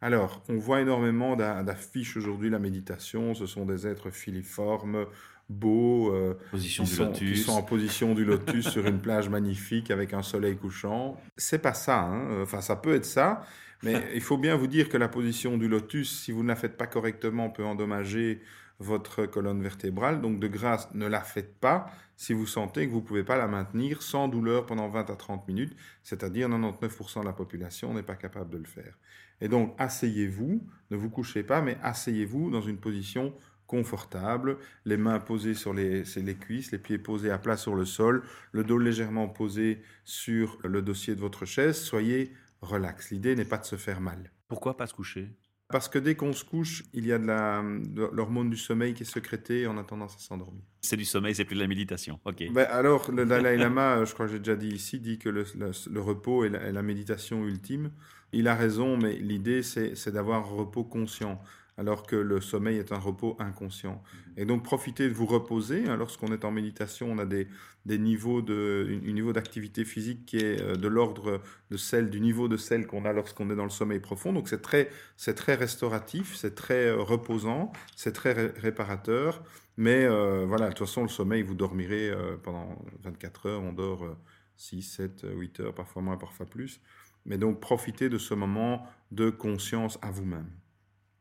Alors, 0.00 0.42
on 0.48 0.58
voit 0.58 0.80
énormément 0.82 1.36
d'affiches 1.36 2.16
aujourd'hui, 2.16 2.50
la 2.50 2.58
méditation, 2.58 3.34
ce 3.34 3.46
sont 3.46 3.64
des 3.64 3.86
êtres 3.86 4.10
filiformes, 4.10 5.06
beaux, 5.48 6.12
euh, 6.12 6.36
position 6.50 6.84
qui, 6.84 6.90
du 6.90 6.96
sont, 6.96 7.04
lotus. 7.04 7.32
qui 7.32 7.36
sont 7.38 7.52
en 7.52 7.62
position 7.62 8.14
du 8.14 8.24
lotus 8.24 8.68
sur 8.68 8.86
une 8.86 9.00
plage 9.00 9.28
magnifique 9.28 9.90
avec 9.90 10.12
un 10.12 10.22
soleil 10.22 10.56
couchant. 10.56 11.20
C'est 11.36 11.60
pas 11.60 11.74
ça, 11.74 12.00
hein. 12.00 12.42
enfin 12.42 12.60
ça 12.60 12.76
peut 12.76 12.94
être 12.94 13.04
ça, 13.04 13.42
mais 13.82 14.02
il 14.14 14.20
faut 14.20 14.38
bien 14.38 14.56
vous 14.56 14.66
dire 14.66 14.88
que 14.88 14.96
la 14.96 15.08
position 15.08 15.56
du 15.56 15.68
lotus, 15.68 16.20
si 16.20 16.32
vous 16.32 16.42
ne 16.42 16.48
la 16.48 16.56
faites 16.56 16.76
pas 16.76 16.86
correctement, 16.86 17.50
peut 17.50 17.64
endommager 17.64 18.40
votre 18.78 19.26
colonne 19.26 19.62
vertébrale. 19.62 20.20
Donc 20.20 20.40
de 20.40 20.48
grâce, 20.48 20.92
ne 20.94 21.06
la 21.06 21.20
faites 21.20 21.58
pas 21.58 21.86
si 22.16 22.32
vous 22.32 22.46
sentez 22.46 22.86
que 22.86 22.92
vous 22.92 23.00
ne 23.00 23.06
pouvez 23.06 23.24
pas 23.24 23.36
la 23.36 23.46
maintenir 23.46 24.02
sans 24.02 24.28
douleur 24.28 24.66
pendant 24.66 24.88
20 24.88 25.10
à 25.10 25.16
30 25.16 25.46
minutes, 25.48 25.76
c'est-à-dire 26.02 26.48
99% 26.48 27.20
de 27.20 27.24
la 27.24 27.32
population 27.32 27.92
n'est 27.94 28.02
pas 28.02 28.16
capable 28.16 28.50
de 28.50 28.58
le 28.58 28.64
faire. 28.64 28.98
Et 29.40 29.48
donc 29.48 29.74
asseyez-vous, 29.78 30.66
ne 30.90 30.96
vous 30.96 31.10
couchez 31.10 31.42
pas, 31.42 31.60
mais 31.60 31.76
asseyez-vous 31.82 32.50
dans 32.50 32.62
une 32.62 32.78
position 32.78 33.34
confortable, 33.66 34.58
les 34.84 34.96
mains 34.96 35.18
posées 35.18 35.54
sur 35.54 35.74
les, 35.74 36.04
les, 36.16 36.34
cuisses, 36.34 36.72
les 36.72 36.78
pieds 36.78 36.98
posés 36.98 37.30
à 37.30 37.38
plat 37.38 37.56
sur 37.56 37.74
le 37.74 37.84
sol, 37.84 38.22
le 38.52 38.64
dos 38.64 38.78
légèrement 38.78 39.28
posé 39.28 39.82
sur 40.04 40.58
le 40.64 40.82
dossier 40.82 41.14
de 41.14 41.20
votre 41.20 41.44
chaise, 41.44 41.76
soyez 41.76 42.32
relax. 42.60 43.10
L'idée 43.10 43.34
n'est 43.34 43.44
pas 43.44 43.58
de 43.58 43.64
se 43.64 43.76
faire 43.76 44.00
mal. 44.00 44.30
Pourquoi 44.48 44.76
pas 44.76 44.86
se 44.86 44.94
coucher? 44.94 45.28
Parce 45.68 45.88
que 45.88 45.98
dès 45.98 46.14
qu'on 46.14 46.32
se 46.32 46.44
couche, 46.44 46.84
il 46.92 47.06
y 47.06 47.12
a 47.12 47.18
de 47.18 48.14
l'hormone 48.14 48.50
du 48.50 48.56
sommeil 48.56 48.94
qui 48.94 49.02
est 49.02 49.06
sécrétée 49.06 49.62
et 49.62 49.66
on 49.66 49.76
a 49.78 49.82
tendance 49.82 50.14
à 50.14 50.18
s'endormir. 50.20 50.62
C'est 50.80 50.96
du 50.96 51.04
sommeil, 51.04 51.34
c'est 51.34 51.44
plus 51.44 51.56
de 51.56 51.60
la 51.60 51.66
méditation. 51.66 52.20
Ok. 52.24 52.44
Ben 52.52 52.68
alors, 52.70 53.10
le 53.10 53.26
Dalai 53.26 53.56
Lama, 53.56 54.04
je 54.04 54.14
crois 54.14 54.26
que 54.26 54.32
j'ai 54.32 54.38
déjà 54.38 54.54
dit 54.54 54.68
ici, 54.68 55.00
dit 55.00 55.18
que 55.18 55.28
le, 55.28 55.44
le, 55.58 55.72
le 55.90 56.00
repos 56.00 56.44
est 56.44 56.50
la, 56.50 56.60
est 56.60 56.72
la, 56.72 56.82
méditation 56.82 57.44
ultime. 57.44 57.90
Il 58.32 58.46
a 58.46 58.54
raison, 58.54 58.96
mais 58.96 59.14
l'idée, 59.14 59.64
c'est 59.64 60.10
d'avoir 60.12 60.38
un 60.38 60.56
repos 60.56 60.84
conscient 60.84 61.40
alors 61.78 62.06
que 62.06 62.16
le 62.16 62.40
sommeil 62.40 62.78
est 62.78 62.92
un 62.92 62.98
repos 62.98 63.36
inconscient. 63.38 64.02
Et 64.36 64.44
donc 64.44 64.62
profitez 64.62 65.08
de 65.08 65.14
vous 65.14 65.26
reposer. 65.26 65.88
Hein, 65.88 65.96
lorsqu'on 65.96 66.32
est 66.32 66.44
en 66.44 66.50
méditation, 66.50 67.10
on 67.10 67.18
a 67.18 67.26
des, 67.26 67.48
des 67.84 67.98
niveaux 67.98 68.42
de, 68.42 69.00
un 69.06 69.12
niveau 69.12 69.32
d'activité 69.32 69.84
physique 69.84 70.24
qui 70.26 70.38
est 70.38 70.60
euh, 70.60 70.76
de 70.76 70.88
l'ordre 70.88 71.40
de 71.70 71.76
celle 71.76 72.10
du 72.10 72.20
niveau 72.20 72.48
de 72.48 72.56
celle 72.56 72.86
qu'on 72.86 73.04
a 73.04 73.12
lorsqu'on 73.12 73.50
est 73.50 73.56
dans 73.56 73.64
le 73.64 73.70
sommeil 73.70 74.00
profond. 74.00 74.32
Donc 74.32 74.48
c'est 74.48 74.62
très, 74.62 74.90
c'est 75.16 75.34
très 75.34 75.54
restauratif, 75.54 76.34
c'est 76.34 76.54
très 76.54 76.86
euh, 76.86 77.02
reposant, 77.02 77.72
c'est 77.94 78.12
très 78.12 78.32
ré 78.32 78.52
réparateur. 78.56 79.42
Mais 79.76 80.04
euh, 80.06 80.44
voilà, 80.46 80.68
de 80.68 80.74
toute 80.74 80.86
façon, 80.86 81.02
le 81.02 81.08
sommeil, 81.08 81.42
vous 81.42 81.54
dormirez 81.54 82.08
euh, 82.10 82.36
pendant 82.42 82.78
24 83.02 83.46
heures. 83.46 83.62
On 83.62 83.72
dort 83.72 84.04
euh, 84.04 84.16
6, 84.56 84.82
7, 84.82 85.26
8 85.34 85.60
heures, 85.60 85.74
parfois 85.74 86.02
moins, 86.02 86.16
parfois 86.16 86.46
plus. 86.46 86.80
Mais 87.26 87.38
donc 87.38 87.60
profitez 87.60 88.08
de 88.08 88.18
ce 88.18 88.34
moment 88.34 88.86
de 89.10 89.30
conscience 89.30 89.98
à 90.00 90.10
vous-même. 90.10 90.48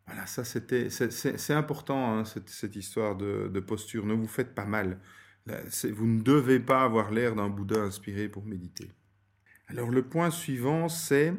Voilà, 0.08 0.28
ça 0.28 0.44
c'était, 0.44 0.90
c'est 0.90 1.54
important 1.54 2.20
hein, 2.20 2.26
cette, 2.26 2.76
histoire 2.76 3.16
de, 3.16 3.60
posture. 3.60 4.06
Ne 4.06 4.14
vous 4.14 4.28
faites 4.28 4.54
pas 4.54 4.66
mal. 4.66 5.00
Vous 5.48 6.08
ne 6.08 6.22
devez 6.22 6.60
pas 6.60 6.84
avoir 6.84 7.12
l'air 7.12 7.36
d'un 7.36 7.50
Bouddha 7.50 7.80
inspiré 7.80 8.30
pour 8.30 8.46
méditer. 8.46 8.92
Alors 9.68 9.90
le 9.90 10.04
point 10.04 10.30
suivant, 10.30 10.90
c'est 10.90 11.34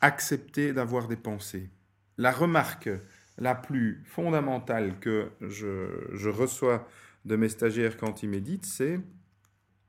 accepter 0.00 0.72
d'avoir 0.72 1.06
des 1.06 1.16
pensées. 1.16 1.70
La 2.16 2.32
remarque 2.32 2.90
la 3.36 3.54
plus 3.54 4.02
fondamentale 4.04 4.98
que 4.98 5.30
je 5.40 6.28
reçois 6.28 6.88
de 7.24 7.36
mes 7.36 7.48
stagiaires 7.48 7.96
quand 7.96 8.22
ils 8.22 8.28
méditent, 8.28 8.66
c'est 8.66 9.00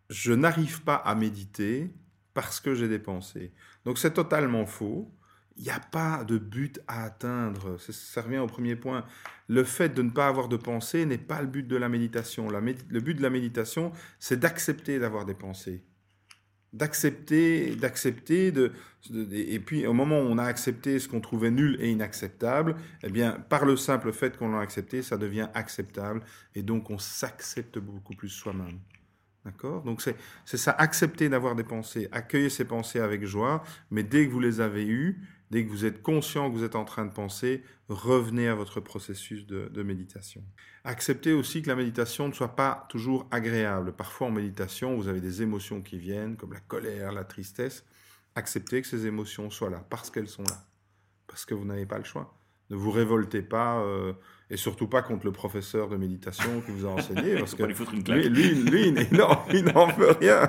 je 0.10 0.34
n'arrive 0.34 0.84
pas 0.84 0.96
à 0.96 1.16
méditer 1.16 1.90
parce 2.34 2.60
que 2.60 2.74
j'ai 2.74 2.88
des 2.88 3.00
pensées. 3.00 3.52
Donc 3.86 3.98
c'est 3.98 4.14
totalement 4.14 4.66
faux 4.66 5.12
il 5.60 5.66
n'y 5.66 5.72
a 5.72 5.80
pas 5.80 6.24
de 6.24 6.38
but 6.38 6.80
à 6.88 7.04
atteindre. 7.04 7.78
Ça 7.80 8.22
revient 8.22 8.38
au 8.38 8.48
premier 8.48 8.78
point. 8.78 9.06
Le 9.50 9.66
fait 9.66 9.90
de 9.90 10.02
ne 10.02 10.10
pas 10.10 10.28
avoir 10.28 10.48
de 10.48 10.56
pensée 10.56 11.06
n'est 11.06 11.18
pas 11.18 11.42
le 11.42 11.48
but 11.48 11.68
de 11.68 11.76
la 11.76 11.90
méditation. 11.90 12.50
Le 12.50 13.00
but 13.02 13.16
de 13.16 13.22
la 13.22 13.30
méditation, 13.30 13.92
c'est 14.20 14.40
d'accepter 14.40 15.00
d'avoir 15.00 15.26
des 15.26 15.34
pensées. 15.34 15.84
D'accepter, 16.72 17.76
d'accepter, 17.76 18.54
et 19.32 19.60
puis 19.60 19.86
au 19.86 19.92
moment 19.92 20.20
où 20.20 20.26
on 20.26 20.38
a 20.38 20.46
accepté 20.46 20.98
ce 20.98 21.10
qu'on 21.10 21.20
trouvait 21.20 21.52
nul 21.52 21.76
et 21.82 21.90
inacceptable, 21.90 22.76
eh 23.04 23.10
bien, 23.10 23.32
par 23.50 23.66
le 23.66 23.76
simple 23.76 24.14
fait 24.14 24.38
qu'on 24.38 24.52
l'a 24.52 24.60
accepté, 24.60 25.02
ça 25.02 25.18
devient 25.18 25.50
acceptable, 25.56 26.22
et 26.56 26.62
donc 26.62 26.90
on 26.90 27.00
s'accepte 27.00 27.80
beaucoup 27.80 28.14
plus 28.14 28.30
soi-même. 28.30 28.80
D'accord? 29.44 29.82
Donc 29.82 30.02
c'est 30.02 30.58
ça, 30.58 30.72
accepter 30.72 31.28
d'avoir 31.28 31.56
des 31.56 31.64
pensées, 31.64 32.08
accueillir 32.12 32.52
ces 32.52 32.66
pensées 32.66 33.00
avec 33.00 33.26
joie, 33.26 33.64
mais 33.90 34.04
dès 34.04 34.28
que 34.28 34.32
vous 34.32 34.40
les 34.40 34.62
avez 34.62 34.88
eues, 34.88 35.20
Dès 35.52 35.66
que 35.66 35.70
vous 35.70 35.86
êtes 35.86 36.04
conscient 36.04 36.50
que 36.50 36.56
vous 36.56 36.64
êtes 36.64 36.76
en 36.76 36.86
train 36.86 37.06
de 37.06 37.12
penser, 37.12 37.64
revenez 37.88 38.48
à 38.48 38.56
votre 38.56 38.80
processus 38.80 39.48
de, 39.48 39.84
méditation. 39.84 40.44
Acceptez 40.84 41.34
aussi 41.34 41.62
que 41.62 41.70
la 41.70 41.76
méditation 41.76 42.28
ne 42.28 42.34
soit 42.34 42.56
pas 42.56 42.86
toujours 42.90 43.28
agréable. 43.32 43.94
Parfois 43.94 44.28
en 44.28 44.32
méditation, 44.32 44.96
vous 44.96 45.08
avez 45.08 45.22
des 45.22 45.42
émotions 45.42 45.82
qui 45.82 45.98
viennent, 45.98 46.38
comme 46.38 46.54
la 46.54 46.60
colère, 46.60 47.12
la 47.12 47.24
tristesse. 47.24 47.84
Acceptez 48.36 48.82
que 48.82 48.88
ces 48.88 49.08
émotions 49.08 49.50
soient 49.50 49.72
là, 49.72 49.84
parce 49.90 50.12
qu'elles 50.12 50.28
sont 50.28 50.44
là. 50.44 50.66
Parce 51.26 51.46
que 51.46 51.56
vous 51.56 51.66
n'avez 51.66 51.86
pas 51.86 51.98
le 51.98 52.04
choix. 52.04 52.39
Ne 52.70 52.76
vous 52.76 52.92
révoltez 52.92 53.42
pas, 53.42 53.80
euh, 53.80 54.14
et 54.52 54.58
surtout 54.58 54.88
pas 54.88 55.02
contre 55.02 55.26
le 55.26 55.32
professeur 55.32 55.90
de 55.90 55.98
méditation 55.98 56.62
qui 56.62 56.72
vous 56.72 56.86
a 56.86 56.90
enseigné, 56.90 57.36
parce 57.36 57.56
que 57.56 57.64
lui, 58.12 58.30
lui, 58.30 58.56
lui, 58.62 58.92
non, 59.12 59.38
il 59.54 59.66
n'en 59.66 59.88
veut 59.88 60.12
rien. 60.12 60.48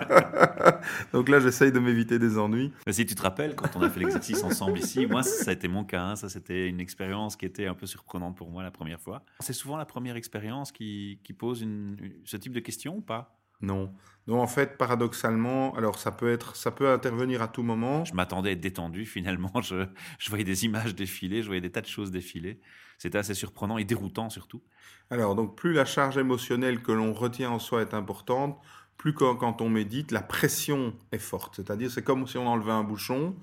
Donc 1.13 1.29
là, 1.29 1.39
j'essaye 1.41 1.73
de 1.73 1.79
m'éviter 1.79 2.19
des 2.19 2.39
ennuis. 2.39 2.73
Mais 2.87 2.93
si 2.93 3.05
tu 3.05 3.15
te 3.15 3.23
rappelles, 3.23 3.55
quand 3.55 3.77
on 3.77 3.83
a 3.83 3.91
fait 3.91 4.01
l'exercice 4.01 4.43
ensemble 4.43 4.79
ici, 4.79 5.07
moi, 5.07 5.23
ça 5.23 5.51
a 5.51 5.55
été 5.55 5.69
mon 5.69 5.85
cas. 5.85 6.03
Hein, 6.03 6.17
ça, 6.17 6.29
c'était 6.29 6.69
une 6.69 6.81
expérience 6.81 7.37
qui 7.37 7.47
était 7.47 7.67
un 7.67 7.75
peu 7.75 7.87
surprenante 7.87 8.37
pour 8.37 8.51
moi 8.51 8.63
la 8.63 8.71
première 8.71 9.01
fois. 9.01 9.23
C'est 9.41 9.53
souvent 9.53 9.77
la 9.77 9.87
première 9.87 10.17
expérience 10.17 10.73
qui, 10.73 11.21
qui 11.23 11.33
pose 11.33 11.63
une, 11.63 11.97
ce 12.25 12.37
type 12.37 12.53
de 12.53 12.61
questions 12.61 12.97
ou 12.97 13.03
pas? 13.03 13.40
Non. 13.61 13.95
Non, 14.27 14.41
en 14.41 14.47
fait, 14.47 14.79
paradoxalement, 14.79 15.75
alors 15.75 15.99
ça 15.99 16.13
peut 16.13 16.31
être, 16.31 16.55
ça 16.55 16.71
peut 16.71 16.91
intervenir 16.91 17.43
à 17.43 17.49
tout 17.49 17.63
moment. 17.63 18.05
Je 18.05 18.15
m'attendais 18.15 18.51
à 18.51 18.53
être 18.53 18.61
détendu. 18.61 19.07
Finalement, 19.07 19.51
je, 19.61 19.87
je 20.19 20.29
voyais 20.29 20.45
des 20.45 20.65
images 20.65 20.95
défiler, 20.95 21.43
je 21.43 21.47
voyais 21.47 21.61
des 21.61 21.73
tas 21.73 21.81
de 21.81 21.87
choses 21.87 22.11
défiler. 22.11 22.61
C'était 22.99 23.19
assez 23.19 23.35
surprenant 23.35 23.79
et 23.79 23.85
déroutant 23.85 24.29
surtout. 24.29 24.63
Alors, 25.11 25.35
donc, 25.35 25.57
plus 25.57 25.73
la 25.73 25.85
charge 25.85 26.19
émotionnelle 26.19 26.83
que 26.83 26.93
l'on 26.93 27.13
retient 27.13 27.51
en 27.51 27.59
soi 27.59 27.81
est 27.81 27.95
importante, 27.95 28.61
plus 28.99 29.15
quand, 29.15 29.35
quand 29.37 29.63
on 29.63 29.71
médite, 29.71 30.13
la 30.13 30.23
pression 30.23 30.95
est 31.11 31.19
forte. 31.19 31.57
C'est-à-dire, 31.57 31.91
c'est 31.91 32.05
comme 32.05 32.27
si 32.27 32.37
on 32.39 32.47
enlevait 32.47 32.73
un 32.73 32.85
bouchon 32.85 33.35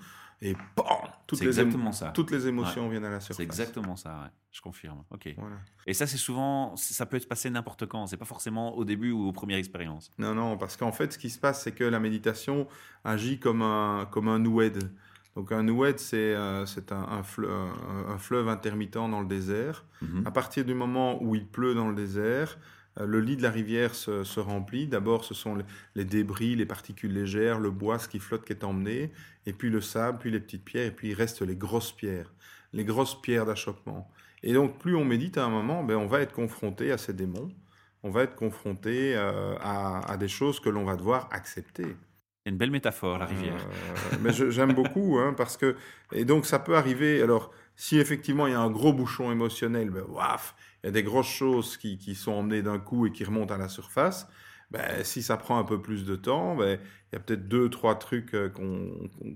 et 0.42 0.56
toutes, 1.26 1.42
les 1.42 1.48
exactement 1.48 1.92
ça. 1.92 2.10
toutes 2.10 2.30
les 2.32 2.48
émotions 2.48 2.84
ouais. 2.84 2.92
viennent 2.92 3.06
à 3.06 3.10
la 3.10 3.20
surface. 3.20 3.38
C'est 3.38 3.44
exactement 3.44 3.96
ça, 3.96 4.22
ouais. 4.22 4.30
je 4.52 4.62
confirme. 4.62 5.04
Ok. 5.10 5.34
Voilà. 5.38 5.56
Et 5.88 5.94
ça, 5.94 6.06
c'est 6.06 6.18
souvent, 6.18 6.76
ça 6.76 7.06
peut 7.08 7.20
se 7.20 7.26
passer 7.26 7.50
n'importe 7.50 7.88
quand. 7.88 8.06
C'est 8.08 8.18
pas 8.18 8.26
forcément 8.26 8.76
au 8.78 8.86
début 8.86 9.12
ou 9.12 9.28
aux 9.28 9.32
premières 9.32 9.58
expériences. 9.58 10.12
Non, 10.20 10.36
non, 10.36 10.58
parce 10.58 10.78
qu'en 10.78 10.92
fait, 10.92 11.14
ce 11.14 11.18
qui 11.18 11.32
se 11.32 11.40
passe, 11.40 11.64
c'est 11.64 11.72
que 11.72 11.84
la 11.84 12.00
méditation 12.00 12.68
agit 13.04 13.40
comme 13.40 13.64
un 13.64 14.08
comme 14.12 14.28
un 14.28 14.46
oued. 14.46 14.92
Donc 15.36 15.52
un 15.52 15.68
oued, 15.68 15.98
c'est 15.98 16.18
euh, 16.18 16.66
c'est 16.68 16.92
un, 16.92 17.02
un, 17.02 17.24
fleuve, 17.24 17.52
un, 17.52 18.12
un 18.12 18.18
fleuve 18.18 18.48
intermittent 18.48 18.94
dans 18.94 19.22
le 19.22 19.28
désert. 19.28 19.86
Mhm. 20.02 20.24
À 20.26 20.32
partir 20.32 20.66
du 20.66 20.76
moment 20.76 21.22
où 21.24 21.34
il 21.34 21.48
pleut 21.48 21.74
dans 21.74 21.90
le 21.90 21.96
désert, 21.96 22.58
le 23.06 23.20
lit 23.20 23.36
de 23.38 23.44
la 23.44 23.52
rivière 23.52 23.94
se, 23.96 24.24
se 24.24 24.40
remplit. 24.40 24.88
D'abord, 24.88 25.24
ce 25.24 25.34
sont 25.34 25.56
les, 25.56 25.66
les 25.96 26.06
débris, 26.06 26.56
les 26.56 26.66
particules 26.66 27.14
légères, 27.14 27.60
le 27.60 27.72
bois, 27.72 28.00
ce 28.00 28.08
qui 28.08 28.20
flotte 28.20 28.46
qui 28.46 28.54
est 28.54 28.64
emmené, 28.64 29.12
et 29.46 29.54
puis 29.54 29.70
le 29.70 29.82
sable, 29.82 30.18
puis 30.20 30.32
les 30.32 30.40
petites 30.40 30.64
pierres, 30.64 30.88
et 30.88 30.92
puis 30.92 31.10
il 31.10 31.14
reste 31.14 31.42
les 31.42 31.56
grosses 31.56 31.92
pierres, 31.92 32.34
les 32.74 32.84
grosses 32.84 33.22
pierres 33.22 33.46
d'achoppement. 33.46 34.10
Et 34.44 34.54
donc, 34.54 34.78
plus 34.80 34.96
on 34.96 35.06
médite 35.06 35.38
à 35.38 35.46
un 35.46 35.50
moment, 35.50 35.84
ben, 35.84 35.96
on 35.96 36.08
va 36.08 36.22
être 36.22 36.34
confronté 36.34 36.92
à 36.92 36.98
ces 36.98 37.14
démons, 37.14 37.50
on 38.04 38.10
va 38.10 38.24
être 38.24 38.36
confronté 38.36 39.16
euh, 39.16 39.56
à, 39.60 40.12
à 40.12 40.18
des 40.18 40.28
choses 40.28 40.60
que 40.60 40.70
l'on 40.70 40.86
va 40.86 40.96
devoir 40.96 41.28
accepter. 41.32 41.96
C'est 42.44 42.52
une 42.52 42.58
belle 42.58 42.72
métaphore, 42.72 43.18
la 43.18 43.26
rivière. 43.26 43.58
Euh, 44.14 44.18
mais 44.22 44.32
j'aime 44.32 44.74
beaucoup, 44.74 45.18
hein, 45.20 45.34
parce 45.36 45.58
que 45.58 45.76
et 46.14 46.24
donc 46.24 46.46
ça 46.46 46.60
peut 46.60 46.78
arriver. 46.78 47.22
Alors, 47.22 47.52
si 47.76 48.00
effectivement 48.00 48.48
il 48.48 48.54
y 48.54 48.56
a 48.56 48.62
un 48.62 48.70
gros 48.70 48.94
bouchon 48.94 49.32
émotionnel, 49.32 49.90
ben 49.90 50.04
waf, 50.08 50.56
il 50.88 50.96
y 50.96 51.00
a 51.00 51.02
des 51.02 51.04
grosses 51.04 51.28
choses 51.30 51.78
qui, 51.78 51.98
qui 51.98 52.16
sont 52.16 52.32
emmenées 52.32 52.62
d'un 52.62 52.80
coup 52.80 53.06
et 53.06 53.12
qui 53.12 53.24
remontent 53.26 53.54
à 53.54 53.58
la 53.58 53.68
surface. 53.68 54.28
Ben, 54.72 55.04
si 55.04 55.22
ça 55.22 55.38
prend 55.38 55.58
un 55.60 55.64
peu 55.64 55.82
plus 55.82 56.06
de 56.06 56.16
temps, 56.16 56.56
ben, 56.56 56.80
il 57.12 57.16
y 57.16 57.18
a 57.18 57.20
peut-être 57.20 57.48
deux, 57.48 57.70
trois 57.70 57.96
trucs 57.96 58.34
euh, 58.34 58.50
qu'on. 58.50 58.92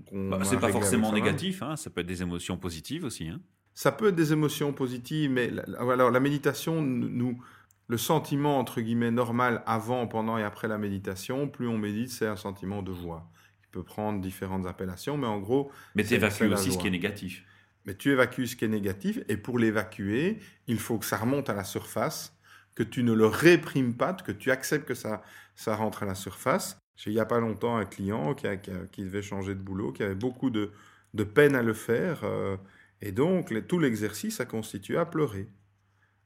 qu'on- 0.08 0.28
Bah, 0.30 0.38
c'est 0.44 0.58
pas 0.58 0.68
forcément 0.72 1.08
négatif, 1.12 1.62
hein, 1.62 1.76
ça 1.76 1.90
peut 1.90 2.00
être 2.02 2.06
des 2.06 2.22
émotions 2.22 2.56
positives 2.58 3.04
aussi. 3.04 3.28
hein. 3.28 3.40
Ça 3.74 3.92
peut 3.92 4.08
être 4.08 4.14
des 4.14 4.32
émotions 4.34 4.72
positives, 4.74 5.30
mais 5.30 5.48
la, 5.50 5.62
alors 5.80 6.10
la 6.10 6.20
méditation, 6.20 6.82
nous, 6.82 7.42
le 7.88 7.96
sentiment 7.96 8.58
entre 8.58 8.80
guillemets 8.82 9.10
normal 9.10 9.62
avant, 9.66 10.06
pendant 10.06 10.36
et 10.36 10.42
après 10.42 10.68
la 10.68 10.76
méditation, 10.78 11.48
plus 11.48 11.66
on 11.68 11.78
médite, 11.78 12.10
c'est 12.10 12.26
un 12.26 12.36
sentiment 12.36 12.82
de 12.82 12.92
joie. 12.92 13.30
Il 13.64 13.68
peut 13.70 13.82
prendre 13.82 14.20
différentes 14.20 14.66
appellations, 14.66 15.16
mais 15.16 15.26
en 15.26 15.38
gros, 15.40 15.70
Mais 15.94 16.02
tu 16.02 16.10
C'est- 16.10 16.14
c'est 16.16 16.16
évacues 16.16 16.48
la 16.48 16.56
aussi 16.56 16.72
ce 16.72 16.78
qui 16.78 16.86
est 16.88 16.90
négatif. 16.90 17.44
Mais 17.84 17.94
tu 17.94 18.10
évacues 18.10 18.46
ce 18.46 18.56
qui 18.56 18.64
est 18.64 18.68
négatif, 18.68 19.18
et 19.28 19.36
pour 19.36 19.58
l'évacuer, 19.58 20.38
il 20.66 20.78
faut 20.78 20.98
que 20.98 21.06
ça 21.06 21.16
remonte 21.16 21.50
à 21.50 21.54
la 21.54 21.64
surface, 21.64 22.36
que 22.74 22.82
tu 22.82 23.02
ne 23.02 23.12
le 23.12 23.26
réprimes 23.26 23.94
pas, 23.94 24.14
que 24.14 24.32
tu 24.32 24.50
acceptes 24.50 24.86
que 24.86 24.94
ça, 24.94 25.22
ça 25.56 25.76
rentre 25.76 26.04
à 26.04 26.06
la 26.06 26.14
surface. 26.14 26.78
Il 27.06 27.12
n'y 27.12 27.20
a 27.20 27.26
pas 27.26 27.40
longtemps 27.40 27.76
un 27.76 27.84
client 27.84 28.34
qui, 28.34 29.02
devait 29.02 29.22
changer 29.22 29.54
de 29.54 29.60
boulot, 29.60 29.92
qui 29.92 30.02
avait 30.04 30.14
beaucoup 30.14 30.50
de, 30.50 30.70
de 31.14 31.24
peine 31.24 31.56
à 31.56 31.62
le 31.62 31.74
faire, 31.74 32.22
euh, 32.24 32.56
et 33.00 33.12
donc 33.12 33.52
tout 33.66 33.78
l'exercice 33.78 34.40
a 34.40 34.44
constitué 34.44 34.96
à 34.96 35.04
pleurer, 35.04 35.48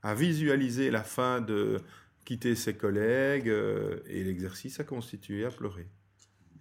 à 0.02 0.14
visualiser 0.14 0.90
la 0.90 1.02
fin 1.02 1.40
de 1.40 1.80
quitter 2.24 2.54
ses 2.54 2.76
collègues, 2.76 3.48
euh, 3.48 4.00
et 4.06 4.22
l'exercice 4.24 4.78
a 4.80 4.84
constitué 4.84 5.46
à 5.46 5.50
pleurer. 5.50 5.86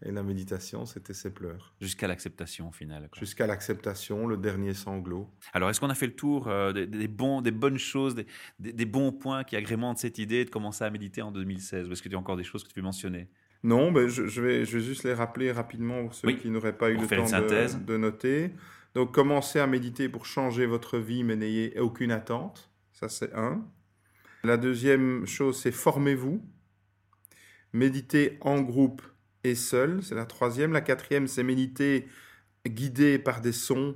Et 0.04 0.12
la 0.12 0.24
méditation, 0.24 0.86
c'était 0.86 1.14
ses 1.14 1.34
pleurs. 1.34 1.74
Jusqu'à 1.80 2.08
l'acceptation 2.08 2.70
au 2.70 2.72
final. 2.72 3.10
Jusqu'à 3.18 3.48
l'acceptation, 3.48 4.28
le 4.28 4.38
dernier 4.38 4.74
sanglot. 4.74 5.30
Alors, 5.54 5.70
est-ce 5.70 5.80
qu'on 5.80 5.90
a 5.90 5.96
fait 5.96 6.08
le 6.08 6.16
tour 6.16 6.48
euh, 6.48 6.74
des, 6.74 6.86
des 6.88 7.08
bons, 7.08 7.42
des 7.42 7.52
bonnes 7.52 7.78
choses, 7.78 8.16
des, 8.16 8.26
des- 8.60 8.74
des 8.74 8.86
bons 8.86 9.12
points 9.12 9.44
qui 9.44 9.56
agrémentent 9.56 9.98
cette 10.00 10.18
idée 10.18 10.44
de 10.46 10.50
commencer 10.50 10.84
à 10.84 10.90
méditer 10.90 11.22
en 11.22 11.32
2016 11.32 11.88
Ou 11.90 11.94
est-ce 11.94 12.02
que 12.04 12.10
tu 12.10 12.16
as 12.16 12.20
encore 12.20 12.38
des 12.38 12.44
choses 12.44 12.64
que 12.64 12.70
tu 12.70 12.80
veux 12.80 12.84
mentionner 12.86 13.30
Non, 13.64 13.92
ben 13.92 14.08
je, 14.08 14.28
je 14.28 14.42
vais, 14.42 14.66
je 14.66 14.78
vais 14.78 14.84
juste 14.84 15.04
les 15.04 15.14
rappeler 15.14 15.52
rapidement 15.52 16.04
pour 16.04 16.14
ceux 16.14 16.28
Oui, 16.28 16.38
qui 16.38 16.50
n'auraient 16.50 16.78
pas 16.78 16.92
eu 16.92 16.96
pour 16.98 17.04
le 17.10 17.30
temps 17.30 17.78
de 17.86 17.98
noter. 17.98 18.52
Donc, 18.94 19.14
commencez 19.14 19.60
à 19.60 19.68
méditer 19.68 20.08
pour 20.10 20.26
changer 20.26 20.66
votre 20.66 20.98
vie, 21.00 21.24
mais 21.24 21.36
n'ayez 21.36 21.80
aucune 21.80 22.12
attente. 22.12 22.70
Ça, 22.94 23.10
c'est 23.10 23.34
un. 23.34 23.66
La 24.44 24.58
deuxième 24.58 25.26
chose, 25.26 25.60
c'est 25.60 25.72
formez-vous. 25.72 26.42
Méditez 27.74 28.38
en 28.42 28.62
groupe 28.62 29.02
et 29.46 29.56
seul. 29.56 30.04
C'est 30.04 30.16
la 30.16 30.26
troisième. 30.26 30.74
La 30.74 30.82
quatrième, 30.82 31.28
c'est 31.28 31.44
méditer 31.44 32.08
guidé 32.68 33.20
par 33.20 33.42
des 33.42 33.52
sons 33.52 33.96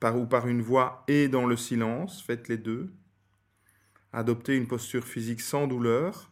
par, 0.00 0.18
ou 0.18 0.26
par 0.26 0.48
une 0.48 0.62
voix 0.62 1.04
et 1.08 1.28
dans 1.28 1.46
le 1.46 1.56
silence. 1.56 2.22
Faites 2.22 2.48
les 2.48 2.58
deux. 2.58 2.90
Adoptez 4.12 4.56
une 4.56 4.66
posture 4.66 5.06
physique 5.06 5.40
sans 5.40 5.66
douleur 5.66 6.30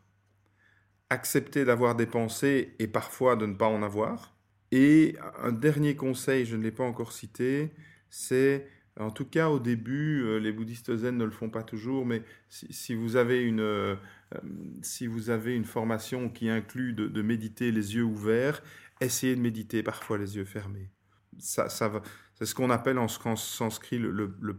accepter 1.10 1.64
d'avoir 1.64 1.94
des 1.94 2.06
pensées 2.06 2.74
et 2.78 2.86
parfois 2.86 3.36
de 3.36 3.46
ne 3.46 3.54
pas 3.54 3.68
en 3.68 3.82
avoir. 3.82 4.36
Et 4.72 5.16
un 5.42 5.52
dernier 5.52 5.96
conseil, 5.96 6.44
je 6.44 6.56
ne 6.56 6.62
l'ai 6.62 6.70
pas 6.70 6.84
encore 6.84 7.12
cité, 7.12 7.72
c'est, 8.10 8.68
en 8.98 9.10
tout 9.10 9.24
cas 9.24 9.48
au 9.48 9.58
début, 9.58 10.22
euh, 10.22 10.38
les 10.38 10.52
bouddhistes 10.52 10.94
zen 10.96 11.16
ne 11.16 11.24
le 11.24 11.30
font 11.30 11.50
pas 11.50 11.62
toujours, 11.62 12.04
mais 12.04 12.22
si, 12.48 12.72
si 12.72 12.94
vous, 12.94 13.16
avez 13.16 13.42
une, 13.42 13.60
euh, 13.60 13.94
euh, 14.34 15.08
vous 15.08 15.30
avez 15.30 15.54
une 15.54 15.64
formation 15.64 16.28
qui 16.28 16.48
inclut 16.48 16.92
de, 16.92 17.22
méditer 17.22 17.70
les 17.70 17.94
yeux 17.94 18.02
ouverts, 18.02 18.62
essayez 19.00 19.36
de 19.36 19.40
méditer 19.40 19.82
parfois 19.82 20.18
les 20.18 20.36
yeux 20.36 20.44
fermés. 20.44 20.90
Ça, 21.38 21.68
c'est 21.68 22.46
ce 22.46 22.54
qu'on 22.54 22.70
appelle 22.70 22.98
en, 22.98 23.06
sanskrit 23.08 23.98
le, 23.98 24.10
le, 24.10 24.58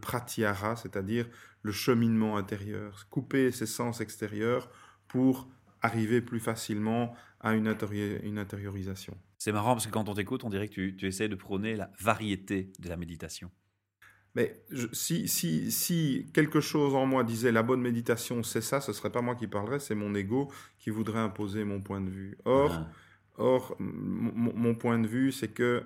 c'est-à-dire 0.76 1.28
le 1.62 1.72
cheminement 1.72 2.38
intérieur. 2.38 3.06
Couper 3.10 3.52
ses 3.52 3.66
sens 3.66 4.00
extérieurs 4.00 4.70
pour 5.08 5.48
arriver 5.82 6.22
plus 6.22 6.40
facilement 6.40 7.14
à 7.40 7.54
une, 7.54 7.68
intériorisation. 7.68 9.16
C'est 9.38 9.52
marrant 9.52 9.72
parce 9.74 9.86
que 9.86 9.92
quand 9.92 10.08
on 10.08 10.14
t'écoute, 10.14 10.44
on 10.44 10.50
dirait 10.50 10.68
que 10.68 10.74
tu, 10.74 10.96
tu 10.96 11.06
essaies 11.06 11.28
de 11.28 11.34
prôner 11.34 11.76
la 11.76 11.90
variété 11.98 12.72
de 12.78 12.88
la 12.88 12.96
méditation. 12.96 13.50
Mais 14.34 14.62
je, 14.70 14.86
si, 14.92 15.26
si, 15.26 15.72
si 15.72 16.26
quelque 16.32 16.60
chose 16.60 16.94
en 16.94 17.04
moi 17.06 17.24
disait 17.24 17.50
la 17.52 17.62
bonne 17.62 17.80
méditation, 17.80 18.42
c'est 18.42 18.60
ça, 18.60 18.80
ce 18.80 18.92
serait 18.92 19.10
pas 19.10 19.22
moi 19.22 19.34
qui 19.34 19.46
parlerais, 19.48 19.80
c'est 19.80 19.94
mon 19.94 20.14
ego 20.14 20.50
qui 20.78 20.90
voudrait 20.90 21.18
imposer 21.18 21.64
mon 21.64 21.80
point 21.80 22.00
de 22.00 22.10
vue. 22.10 22.38
Or, 22.44 22.86
or 23.38 23.74
mon, 23.78 24.74
point 24.74 24.98
de 24.98 25.08
vue, 25.08 25.32
c'est 25.32 25.48
que 25.48 25.82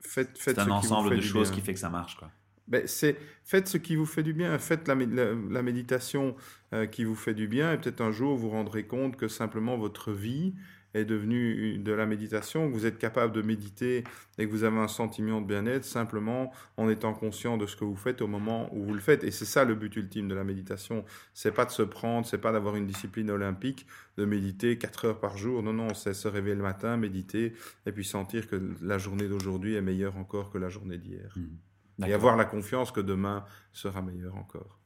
faites, 0.00 0.38
faites 0.38 0.56
C'est 0.56 0.60
un 0.60 0.64
ce 0.64 0.80
qui 0.80 0.86
vous 0.86 0.92
ensemble 0.92 1.08
fait 1.10 1.16
de 1.16 1.20
choses 1.20 1.48
bien. 1.50 1.58
qui 1.58 1.64
fait 1.66 1.74
que 1.74 1.80
ça 1.80 1.90
marche. 1.90 2.16
Quoi. 2.16 2.30
Ben, 2.68 2.86
c'est 2.86 3.16
faites 3.42 3.66
ce 3.66 3.76
qui 3.76 3.96
vous 3.96 4.06
fait 4.06 4.22
du 4.22 4.32
bien, 4.32 4.56
faites 4.58 4.86
la, 4.86 4.94
la, 4.94 5.34
la 5.34 5.62
méditation 5.62 6.36
euh, 6.72 6.86
qui 6.86 7.02
vous 7.02 7.16
fait 7.16 7.34
du 7.34 7.48
bien, 7.48 7.72
et 7.72 7.78
peut-être 7.78 8.00
un 8.00 8.12
jour 8.12 8.36
vous 8.36 8.42
vous 8.42 8.50
rendrez 8.50 8.84
compte 8.86 9.16
que 9.16 9.26
simplement 9.26 9.76
votre 9.76 10.12
vie 10.12 10.54
est 10.94 11.04
devenue 11.04 11.78
de 11.78 11.92
la 11.92 12.06
méditation, 12.06 12.68
que 12.68 12.74
vous 12.74 12.86
êtes 12.86 12.98
capable 12.98 13.32
de 13.32 13.42
méditer 13.42 14.04
et 14.38 14.46
que 14.46 14.50
vous 14.50 14.64
avez 14.64 14.78
un 14.78 14.88
sentiment 14.88 15.40
de 15.40 15.46
bien-être 15.46 15.84
simplement 15.84 16.52
en 16.76 16.88
étant 16.88 17.12
conscient 17.12 17.56
de 17.56 17.66
ce 17.66 17.76
que 17.76 17.84
vous 17.84 17.96
faites 17.96 18.22
au 18.22 18.26
moment 18.26 18.74
où 18.74 18.82
vous 18.84 18.94
le 18.94 19.00
faites. 19.00 19.24
Et 19.24 19.30
c'est 19.30 19.44
ça 19.44 19.64
le 19.64 19.74
but 19.74 19.94
ultime 19.96 20.28
de 20.28 20.34
la 20.34 20.44
méditation. 20.44 21.04
C'est 21.34 21.52
pas 21.52 21.64
de 21.64 21.70
se 21.70 21.82
prendre, 21.82 22.26
c'est 22.26 22.38
pas 22.38 22.52
d'avoir 22.52 22.76
une 22.76 22.86
discipline 22.86 23.30
olympique, 23.30 23.86
de 24.16 24.24
méditer 24.24 24.78
4 24.78 25.04
heures 25.04 25.20
par 25.20 25.36
jour. 25.36 25.62
Non, 25.62 25.72
non, 25.72 25.94
c'est 25.94 26.14
se 26.14 26.28
réveiller 26.28 26.56
le 26.56 26.62
matin, 26.62 26.96
méditer 26.96 27.54
et 27.86 27.92
puis 27.92 28.04
sentir 28.04 28.48
que 28.48 28.60
la 28.82 28.98
journée 28.98 29.28
d'aujourd'hui 29.28 29.74
est 29.74 29.82
meilleure 29.82 30.16
encore 30.16 30.50
que 30.50 30.58
la 30.58 30.68
journée 30.68 30.98
d'hier 30.98 31.34
et 31.36 32.02
D'accord. 32.02 32.14
avoir 32.14 32.36
la 32.36 32.44
confiance 32.46 32.92
que 32.92 33.00
demain 33.00 33.44
sera 33.72 34.00
meilleur 34.00 34.36
encore. 34.36 34.79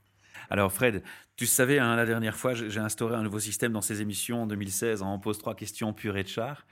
Alors 0.50 0.72
Fred, 0.72 1.02
tu 1.36 1.46
savais, 1.46 1.78
hein, 1.78 1.96
la 1.96 2.06
dernière 2.06 2.36
fois, 2.36 2.54
j'ai 2.54 2.80
instauré 2.80 3.14
un 3.16 3.22
nouveau 3.22 3.40
système 3.40 3.72
dans 3.72 3.80
ces 3.80 4.00
émissions 4.00 4.42
en 4.42 4.46
2016. 4.46 5.02
hein, 5.02 5.06
on 5.08 5.18
pose 5.18 5.38
trois 5.38 5.54
questions 5.54 5.92
pure 5.92 6.16
et 6.16 6.22
de 6.22 6.28
char. 6.28 6.66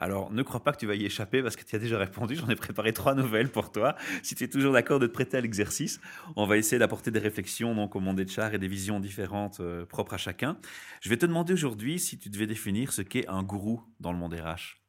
Alors 0.00 0.32
ne 0.32 0.42
crois 0.42 0.64
pas 0.64 0.72
que 0.72 0.78
tu 0.78 0.86
vas 0.86 0.94
y 0.94 1.04
échapper 1.04 1.42
parce 1.42 1.56
que 1.56 1.62
tu 1.62 1.76
as 1.76 1.78
déjà 1.78 1.98
répondu. 1.98 2.34
J'en 2.34 2.48
ai 2.48 2.56
préparé 2.56 2.92
trois 2.92 3.14
nouvelles 3.14 3.50
pour 3.50 3.70
toi. 3.70 3.96
Si 4.22 4.34
tu 4.34 4.44
es 4.44 4.48
toujours 4.48 4.72
d'accord 4.72 4.98
de 4.98 5.06
te 5.06 5.12
prêter 5.12 5.36
à 5.36 5.40
l'exercice, 5.42 6.00
on 6.36 6.46
va 6.46 6.56
essayer 6.56 6.78
d'apporter 6.78 7.10
des 7.10 7.18
réflexions 7.18 7.74
donc, 7.74 7.94
au 7.94 8.00
monde 8.00 8.16
des 8.16 8.26
chars 8.26 8.54
et 8.54 8.58
des 8.58 8.68
visions 8.68 8.98
différentes 8.98 9.60
euh, 9.60 9.84
propres 9.84 10.14
à 10.14 10.18
chacun. 10.18 10.56
Je 11.02 11.10
vais 11.10 11.18
te 11.18 11.26
demander 11.26 11.52
aujourd'hui 11.52 11.98
si 11.98 12.18
tu 12.18 12.30
devais 12.30 12.46
définir 12.46 12.92
ce 12.92 13.02
qu'est 13.02 13.28
un 13.28 13.42
gourou 13.42 13.82
dans 14.00 14.12
le 14.12 14.18
monde 14.18 14.32
RH. 14.34 14.80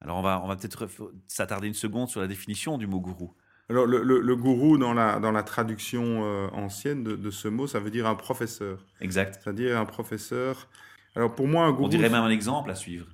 Alors 0.00 0.16
on 0.16 0.22
va, 0.22 0.40
on 0.42 0.48
va 0.48 0.56
peut-être 0.56 0.88
s'attarder 1.28 1.68
une 1.68 1.74
seconde 1.74 2.08
sur 2.08 2.22
la 2.22 2.26
définition 2.26 2.78
du 2.78 2.86
mot 2.86 3.00
gourou. 3.00 3.34
Alors, 3.70 3.86
le, 3.86 4.02
le- 4.02 4.20
le 4.20 4.36
gourou, 4.36 4.76
dans 4.76 4.92
la, 4.92 5.20
dans 5.20 5.30
la 5.30 5.42
traduction 5.44 6.24
euh, 6.24 6.48
ancienne 6.52 7.04
de, 7.04 7.14
de 7.16 7.30
ce 7.30 7.48
mot, 7.48 7.66
ça 7.68 7.78
veut 7.78 7.90
dire 7.90 8.06
un 8.06 8.16
professeur. 8.16 8.84
Exact. 9.00 9.40
C'est-à-dire 9.42 9.78
un 9.78 9.84
professeur. 9.86 10.68
Alors, 11.14 11.34
pour 11.34 11.46
moi, 11.46 11.64
un 11.64 11.70
gourou. 11.70 11.86
On 11.86 11.88
dirait 11.88 12.10
même 12.10 12.24
un 12.24 12.30
exemple 12.30 12.68
à 12.70 12.74
suivre. 12.74 13.06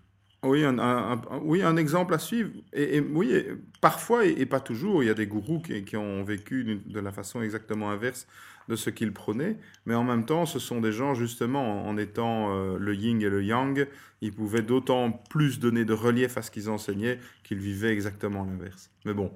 Oui, 0.42 0.64
un, 0.64 0.78
un- 0.78 1.12
un- 1.12 1.20
oui, 1.42 1.62
un 1.62 1.76
exemple 1.76 2.14
à 2.14 2.18
suivre. 2.18 2.50
Et, 2.72 2.96
et 2.96 3.00
oui, 3.00 3.32
et 3.32 3.48
parfois, 3.80 4.24
et, 4.24 4.30
et 4.40 4.46
pas 4.46 4.60
toujours, 4.60 5.02
il 5.02 5.06
y 5.06 5.10
a 5.10 5.14
des 5.14 5.26
gourous 5.26 5.60
qui, 5.60 5.84
qui 5.84 5.96
ont 5.96 6.24
vécu 6.24 6.80
de 6.86 7.00
la 7.00 7.12
façon 7.12 7.42
exactement 7.42 7.90
inverse 7.90 8.26
de 8.68 8.76
ce 8.76 8.90
qu'ils 8.90 9.12
prônaient. 9.12 9.58
Mais 9.84 9.94
en 9.94 10.04
même 10.04 10.24
temps, 10.24 10.46
ce 10.46 10.58
sont 10.58 10.80
des 10.80 10.92
gens, 10.92 11.14
justement, 11.14 11.84
en, 11.86 11.88
en 11.90 11.96
étant 11.98 12.54
euh, 12.54 12.78
le 12.78 12.94
yin 12.94 13.20
et 13.20 13.28
le 13.28 13.44
yang, 13.44 13.86
ils 14.22 14.32
pouvaient 14.32 14.62
d'autant 14.62 15.10
plus 15.10 15.58
donner 15.60 15.84
de 15.84 15.92
relief 15.92 16.38
à 16.38 16.42
ce 16.42 16.50
qu'ils 16.50 16.70
enseignaient 16.70 17.18
qu'ils 17.44 17.58
vivaient 17.58 17.92
exactement 17.92 18.44
l'inverse. 18.44 18.90
Mais 19.04 19.14
bon, 19.14 19.32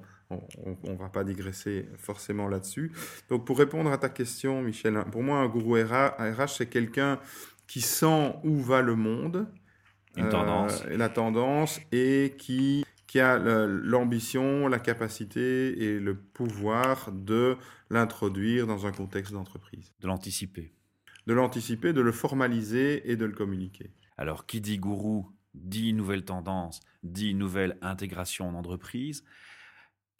on 0.83 0.91
ne 0.91 0.97
va 0.97 1.09
pas 1.09 1.23
digresser 1.23 1.87
forcément 1.97 2.47
là-dessus. 2.47 2.91
Donc, 3.29 3.45
pour 3.45 3.57
répondre 3.57 3.91
à 3.91 3.97
ta 3.97 4.09
question, 4.09 4.61
Michel, 4.61 5.03
pour 5.11 5.23
moi, 5.23 5.39
un 5.39 5.47
gourou 5.47 5.73
RH, 5.75 6.47
c'est 6.57 6.67
quelqu'un 6.67 7.19
qui 7.67 7.81
sent 7.81 8.33
où 8.43 8.57
va 8.57 8.81
le 8.81 8.95
monde, 8.95 9.47
Une 10.17 10.29
tendance. 10.29 10.83
euh, 10.85 10.91
et 10.91 10.97
la 10.97 11.09
tendance 11.09 11.79
et 11.91 12.35
qui, 12.37 12.83
qui 13.07 13.19
a 13.19 13.37
l'ambition, 13.37 14.67
la 14.67 14.79
capacité 14.79 15.81
et 15.83 15.99
le 15.99 16.15
pouvoir 16.15 17.11
de 17.11 17.57
l'introduire 17.89 18.67
dans 18.67 18.85
un 18.85 18.91
contexte 18.91 19.33
d'entreprise. 19.33 19.93
de 19.99 20.07
l'anticiper. 20.07 20.73
De 21.27 21.33
l'anticiper, 21.33 21.93
de 21.93 22.01
le 22.01 22.11
formaliser 22.11 23.09
et 23.11 23.15
de 23.15 23.25
le 23.25 23.31
communiquer. 23.33 23.91
Alors, 24.17 24.45
qui 24.45 24.59
dit 24.61 24.77
gourou 24.77 25.31
dit 25.53 25.93
nouvelle 25.93 26.23
tendance, 26.23 26.79
dit 27.03 27.33
nouvelle 27.33 27.77
intégration 27.81 28.47
en 28.47 28.53
entreprise. 28.55 29.23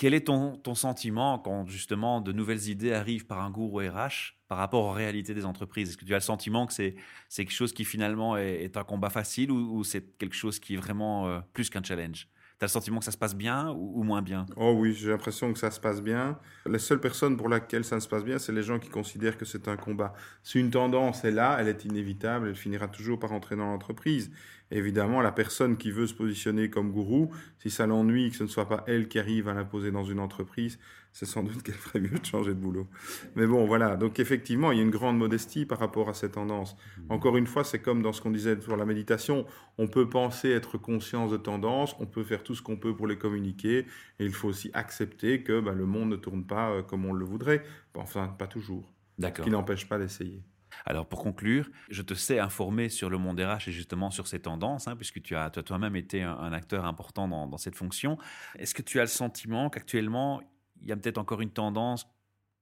Quel 0.02 0.16
est 0.16 0.22
ton, 0.22 0.56
ton 0.56 0.74
sentiment 0.74 1.38
quand 1.38 1.68
justement 1.68 2.22
de 2.22 2.32
nouvelles 2.32 2.70
idées 2.70 2.92
arrivent 2.92 3.28
par 3.28 3.44
un 3.44 3.52
gourou 3.52 3.78
RH 3.82 4.34
par 4.48 4.58
rapport 4.58 4.86
aux 4.86 4.92
réalités 4.92 5.36
des 5.36 5.46
entreprises? 5.46 5.90
Est-ce 5.90 5.98
que 5.98 6.06
tu 6.06 6.14
as 6.16 6.18
le 6.18 6.22
sentiment 6.22 6.66
que 6.66 6.74
c'est 6.74 6.96
quelque 7.30 7.52
chose 7.52 7.72
qui 7.72 7.86
finalement 7.86 8.36
est, 8.36 8.76
un 8.78 8.84
combat 8.84 9.12
facile 9.12 9.52
ou, 9.52 9.84
c'est 9.84 10.18
quelque 10.18 10.34
chose 10.34 10.60
qui 10.60 10.74
est 10.74 10.78
vraiment 10.78 11.28
euh, 11.28 11.40
plus 11.54 11.70
qu'un 11.70 11.84
challenge? 11.84 12.28
As 12.64 12.68
le 12.68 12.72
sentiment 12.72 13.00
que 13.00 13.06
ça 13.06 13.12
se 13.12 13.18
passe 13.18 13.36
bien 13.36 13.72
ou, 13.72 14.04
moins 14.04 14.22
bien? 14.22 14.46
Oh 14.56 14.76
oui, 14.78 14.94
j'ai 14.94 15.10
l'impression 15.10 15.52
que 15.54 15.60
ça 15.60 15.72
se 15.72 15.80
passe 15.80 16.02
bien. 16.02 16.38
Les 16.66 16.80
seules 16.80 17.00
personnes 17.00 17.38
pour 17.38 17.50
lesquelles 17.50 17.86
ça 17.86 17.96
ne 17.96 18.02
se 18.02 18.08
passe 18.08 18.24
bien, 18.24 18.40
c'est 18.40 18.52
les 18.52 18.64
gens 18.64 18.80
qui 18.80 18.90
considèrent 18.90 19.38
que 19.38 19.46
c'est 19.46 19.68
un 19.68 19.78
combat. 19.78 20.14
Si 20.44 20.60
une 20.60 20.70
tendance 20.70 21.24
est 21.24 21.32
là, 21.32 21.58
elle 21.60 21.68
est 21.68 21.86
inévitable, 21.86 22.50
elle 22.50 22.56
finira 22.56 22.88
toujours 22.88 23.20
par 23.20 23.32
entrer 23.32 23.56
dans 23.56 23.66
l'entreprise. 23.66 24.32
Évidemment, 24.72 25.22
la 25.22 25.34
personne 25.34 25.76
qui 25.76 25.92
veut 25.92 26.08
se 26.08 26.14
positionner 26.14 26.70
comme 26.70 26.92
gourou, 26.92 27.30
si 27.60 27.70
ça 27.70 27.86
l'ennuie 27.86 28.32
que 28.32 28.38
ce 28.38 28.44
ne 28.44 28.48
soit 28.48 28.70
pas 28.70 28.84
elle 28.88 29.10
qui 29.10 29.20
arrive 29.20 29.50
à 29.50 29.54
l'imposer 29.54 29.92
dans 29.92 30.06
une 30.06 30.20
entreprise, 30.20 30.80
c'est 31.14 31.26
sans 31.26 31.44
doute 31.44 31.62
qu'elle 31.64 31.76
ferait 31.76 32.00
mieux 32.00 32.18
de 32.18 32.26
changer 32.26 32.54
de 32.54 32.60
boulot. 32.60 32.88
Mais 33.36 33.46
bon, 33.46 33.66
voilà. 33.66 33.96
Donc 33.96 34.20
effectivement, 34.20 34.72
il 34.72 34.78
y 34.78 34.82
a 34.82 34.84
une 34.84 34.92
grande 34.92 35.18
modestie 35.18 35.66
par 35.66 35.80
rapport 35.80 36.10
à 36.10 36.14
ces 36.14 36.32
tendances. 36.32 36.76
Mmh. 36.76 37.02
Encore 37.12 37.38
une 37.38 37.48
fois, 37.48 37.64
c'est 37.64 37.80
comme 37.80 38.02
dans 38.02 38.14
ce 38.14 38.22
qu'on 38.22 38.32
disait 38.32 38.60
sur 38.62 38.78
la 38.78 38.86
méditation. 38.86 39.46
On 39.78 39.88
peut 39.88 40.10
penser 40.10 40.50
être 40.50 40.78
conscient 40.78 41.28
de 41.28 41.38
tendances, 41.38 41.96
on 42.00 42.06
peut 42.06 42.24
faire 42.24 42.44
tout 42.44 42.56
ce 42.56 42.62
qu'on 42.62 42.78
peut 42.78 42.96
pour 42.96 43.08
les 43.08 43.18
communiquer, 43.18 43.80
et 44.20 44.26
il 44.26 44.34
faut 44.34 44.48
aussi 44.48 44.70
accepter 44.74 45.44
que 45.44 45.60
bah, 45.60 45.74
le 45.74 45.86
monde 45.86 46.10
ne 46.10 46.16
tourne 46.16 46.46
pas 46.46 46.72
euh, 46.72 46.82
comme 46.82 47.06
on 47.06 47.14
le 47.14 47.26
voudrait. 47.26 47.64
Enfin, 47.96 48.28
pas 48.28 48.48
toujours. 48.48 48.92
D'accord. 49.18 49.46
Ce 49.46 49.50
qui 49.50 49.52
n'empêche 49.52 49.88
pas 49.88 49.98
d'essayer. 49.98 50.42
Alors 50.86 51.06
pour 51.06 51.22
conclure, 51.22 51.70
je 51.90 52.02
te 52.02 52.14
sais 52.14 52.40
informé 52.40 52.90
sur 52.90 53.10
le 53.10 53.18
monde 53.18 53.40
RH 53.40 53.68
et 53.68 53.72
justement 53.72 54.10
sur 54.10 54.28
ces 54.28 54.40
tendances, 54.40 54.88
hein, 54.88 54.96
puisque 54.96 55.22
tu 55.22 55.36
as 55.36 55.50
toi-même 55.50 55.96
été 55.96 56.24
un, 56.24 56.54
acteur 56.54 56.86
important 56.86 57.28
dans, 57.28 57.46
dans 57.46 57.58
cette 57.58 57.76
fonction. 57.76 58.18
Est-ce 58.58 58.74
que 58.74 58.82
tu 58.82 59.00
as 59.00 59.04
le 59.04 59.08
sentiment 59.08 59.70
qu'actuellement, 59.70 60.42
il 60.82 60.90
y 60.90 60.92
a 60.92 60.98
peut-être 60.98 61.18
encore 61.18 61.42
une 61.42 61.52
tendance 61.52 62.08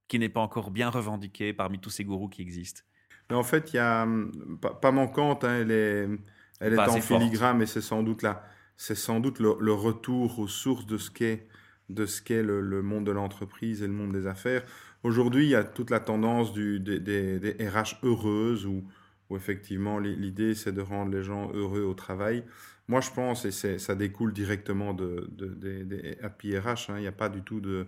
qui 0.08 0.20
n'est 0.20 0.30
pas 0.30 0.42
encore 0.42 0.72
bien 0.72 0.90
revendiquée 0.90 1.54
parmi 1.54 1.80
tous 1.80 1.90
ces 1.90 2.04
gourous 2.04 2.30
qui 2.30 2.42
existent. 2.42 2.82
Mais 3.30 3.36
en 3.36 3.44
fait, 3.44 3.74
il 3.74 3.78
y 3.78 3.80
a 3.80 4.04
hum, 4.04 4.60
pas, 4.60 4.92
manquante, 4.92 5.44
hein, 5.44 5.60
elle 5.62 5.72
est, 5.72 6.08
elle 6.60 6.74
est 6.74 6.80
en 6.80 7.00
filigrane, 7.00 7.62
et 7.62 7.66
c'est 7.66 7.82
sans 7.82 8.04
doute 8.04 8.24
là, 8.24 8.44
c'est 8.76 8.96
sans 8.96 9.20
doute 9.20 9.40
le, 9.40 9.74
retour 9.74 10.40
aux 10.40 10.48
sources 10.48 10.86
de 10.86 10.98
ce 10.98 11.12
qu'est 11.12 11.48
de 11.90 12.06
ce 12.06 12.22
qu'est 12.22 12.44
le, 12.44 12.82
monde 12.84 13.06
de 13.06 13.12
l'entreprise 13.12 13.82
et 13.82 13.88
le 13.88 13.94
monde 13.94 14.12
des 14.12 14.28
affaires. 14.28 14.64
Aujourd'hui, 15.04 15.46
il 15.46 15.50
y 15.50 15.56
a 15.56 15.64
toute 15.64 15.90
la 15.90 16.00
tendance 16.00 16.54
du, 16.54 16.80
des, 16.80 17.00
des, 17.00 17.68
RH 17.68 18.04
heureuses 18.04 18.68
où, 18.68 18.84
où 19.30 19.36
effectivement 19.36 20.00
l'idée 20.00 20.56
c'est 20.56 20.72
de 20.72 20.82
rendre 20.82 21.12
les 21.12 21.24
gens 21.24 21.52
heureux 21.54 21.84
au 21.84 21.94
travail. 21.94 22.44
Moi, 22.90 23.02
je 23.02 23.12
pense, 23.12 23.46
et 23.46 23.52
ça 23.52 23.94
découle 23.94 24.34
directement 24.34 24.96
de, 24.96 25.30
Happy 26.24 26.58
RH, 26.58 26.90
hein, 26.90 26.96
il 26.98 27.02
n'y 27.02 27.08
a 27.08 27.12
pas 27.12 27.30
du 27.30 27.44
tout 27.44 27.62
de, 27.62 27.86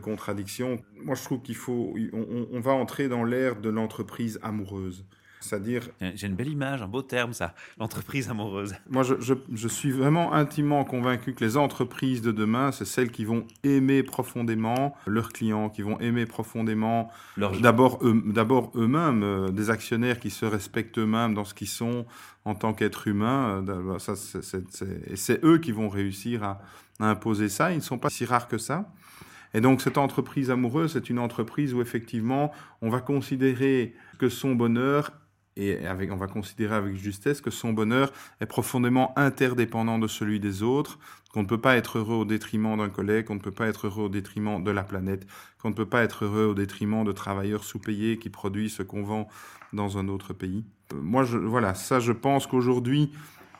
contradiction. 0.00 0.82
Moi, 0.96 1.14
je 1.14 1.22
trouve 1.22 1.42
qu'il 1.42 1.54
faut, 1.54 1.94
on, 2.14 2.60
va 2.60 2.72
entrer 2.72 3.08
dans 3.08 3.24
l'ère 3.24 3.60
de 3.60 3.68
l'entreprise 3.68 4.38
amoureuse. 4.42 5.04
C'est-à-dire. 5.40 5.88
J'ai 6.14 6.26
une 6.26 6.34
belle 6.34 6.48
image, 6.48 6.82
un 6.82 6.88
beau 6.88 7.02
terme, 7.02 7.32
ça, 7.32 7.54
l'entreprise 7.78 8.28
amoureuse. 8.28 8.74
Moi, 8.90 9.02
je, 9.02 9.68
suis 9.68 9.90
vraiment 9.90 10.32
intimement 10.32 10.84
convaincu 10.84 11.34
que 11.34 11.44
les 11.44 11.56
entreprises 11.56 12.22
de 12.22 12.32
demain, 12.32 12.72
c'est 12.72 12.84
celles 12.84 13.10
qui 13.10 13.24
vont 13.24 13.46
aimer 13.64 14.02
profondément 14.02 14.96
leurs 15.06 15.30
clients, 15.30 15.68
qui 15.68 15.82
vont 15.82 15.98
aimer 16.00 16.26
profondément 16.26 17.10
d'abord 17.36 17.98
eux, 18.02 18.22
d'abord 18.26 18.72
eux-mêmes, 18.74 19.22
euh, 19.22 19.48
des 19.48 19.70
actionnaires 19.70 20.18
qui 20.18 20.30
se 20.30 20.46
respectent 20.46 20.98
eux-mêmes 20.98 21.34
dans 21.34 21.44
ce 21.44 21.54
qu'ils 21.54 21.68
sont 21.68 22.06
en 22.44 22.54
tant 22.54 22.72
qu'êtres 22.72 23.08
humains. 23.08 23.62
Euh, 23.68 23.82
bah, 23.82 23.98
ça, 23.98 24.14
et 25.06 25.16
c'est 25.16 25.44
eux 25.44 25.58
qui 25.58 25.72
vont 25.72 25.88
réussir 25.88 26.42
à, 26.42 26.60
à 27.00 27.06
imposer 27.06 27.48
ça. 27.48 27.72
Ils 27.72 27.76
ne 27.76 27.82
sont 27.82 27.98
pas 27.98 28.10
si 28.10 28.24
rares 28.24 28.48
que 28.48 28.58
ça. 28.58 28.90
Et 29.54 29.60
donc 29.60 29.80
cette 29.80 29.98
entreprise 29.98 30.50
amoureuse, 30.50 30.92
c'est 30.92 31.10
une 31.10 31.18
entreprise 31.18 31.74
où 31.74 31.80
effectivement 31.80 32.52
on 32.82 32.90
va 32.90 33.00
considérer 33.00 33.94
que 34.18 34.28
son 34.28 34.54
bonheur 34.54 35.12
et 35.58 35.78
on 36.10 36.16
va 36.16 36.28
considérer 36.28 36.76
avec 36.76 36.96
justesse 36.96 37.40
que 37.40 37.50
son 37.50 37.72
bonheur 37.72 38.12
est 38.40 38.46
profondément 38.46 39.12
interdépendant 39.16 39.98
de 39.98 40.06
celui 40.06 40.40
des 40.40 40.62
autres, 40.62 40.98
qu'on 41.32 41.42
ne 41.42 41.48
peut 41.48 41.60
pas 41.60 41.76
être 41.76 41.98
heureux 41.98 42.14
au 42.14 42.24
détriment 42.24 42.76
d'un 42.76 42.88
collègue, 42.88 43.26
qu'on 43.26 43.34
ne 43.34 43.40
peut 43.40 43.50
pas 43.50 43.66
être 43.66 43.86
heureux 43.86 44.04
au 44.04 44.08
détriment 44.08 44.62
de 44.62 44.70
la 44.70 44.84
planète, 44.84 45.26
qu'on 45.60 45.70
ne 45.70 45.74
peut 45.74 45.86
pas 45.86 46.02
être 46.02 46.24
heureux 46.24 46.46
au 46.46 46.54
détriment 46.54 47.04
de 47.04 47.12
travailleurs 47.12 47.64
sous-payés 47.64 48.18
qui 48.18 48.30
produisent 48.30 48.74
ce 48.74 48.82
qu'on 48.82 49.02
vend 49.02 49.28
dans 49.72 49.98
un 49.98 50.08
autre 50.08 50.32
pays. 50.32 50.64
Euh, 50.94 50.96
moi, 51.02 51.24
je, 51.24 51.36
voilà, 51.36 51.74
ça, 51.74 52.00
je 52.00 52.12
pense 52.12 52.46
qu'aujourd'hui, 52.46 53.12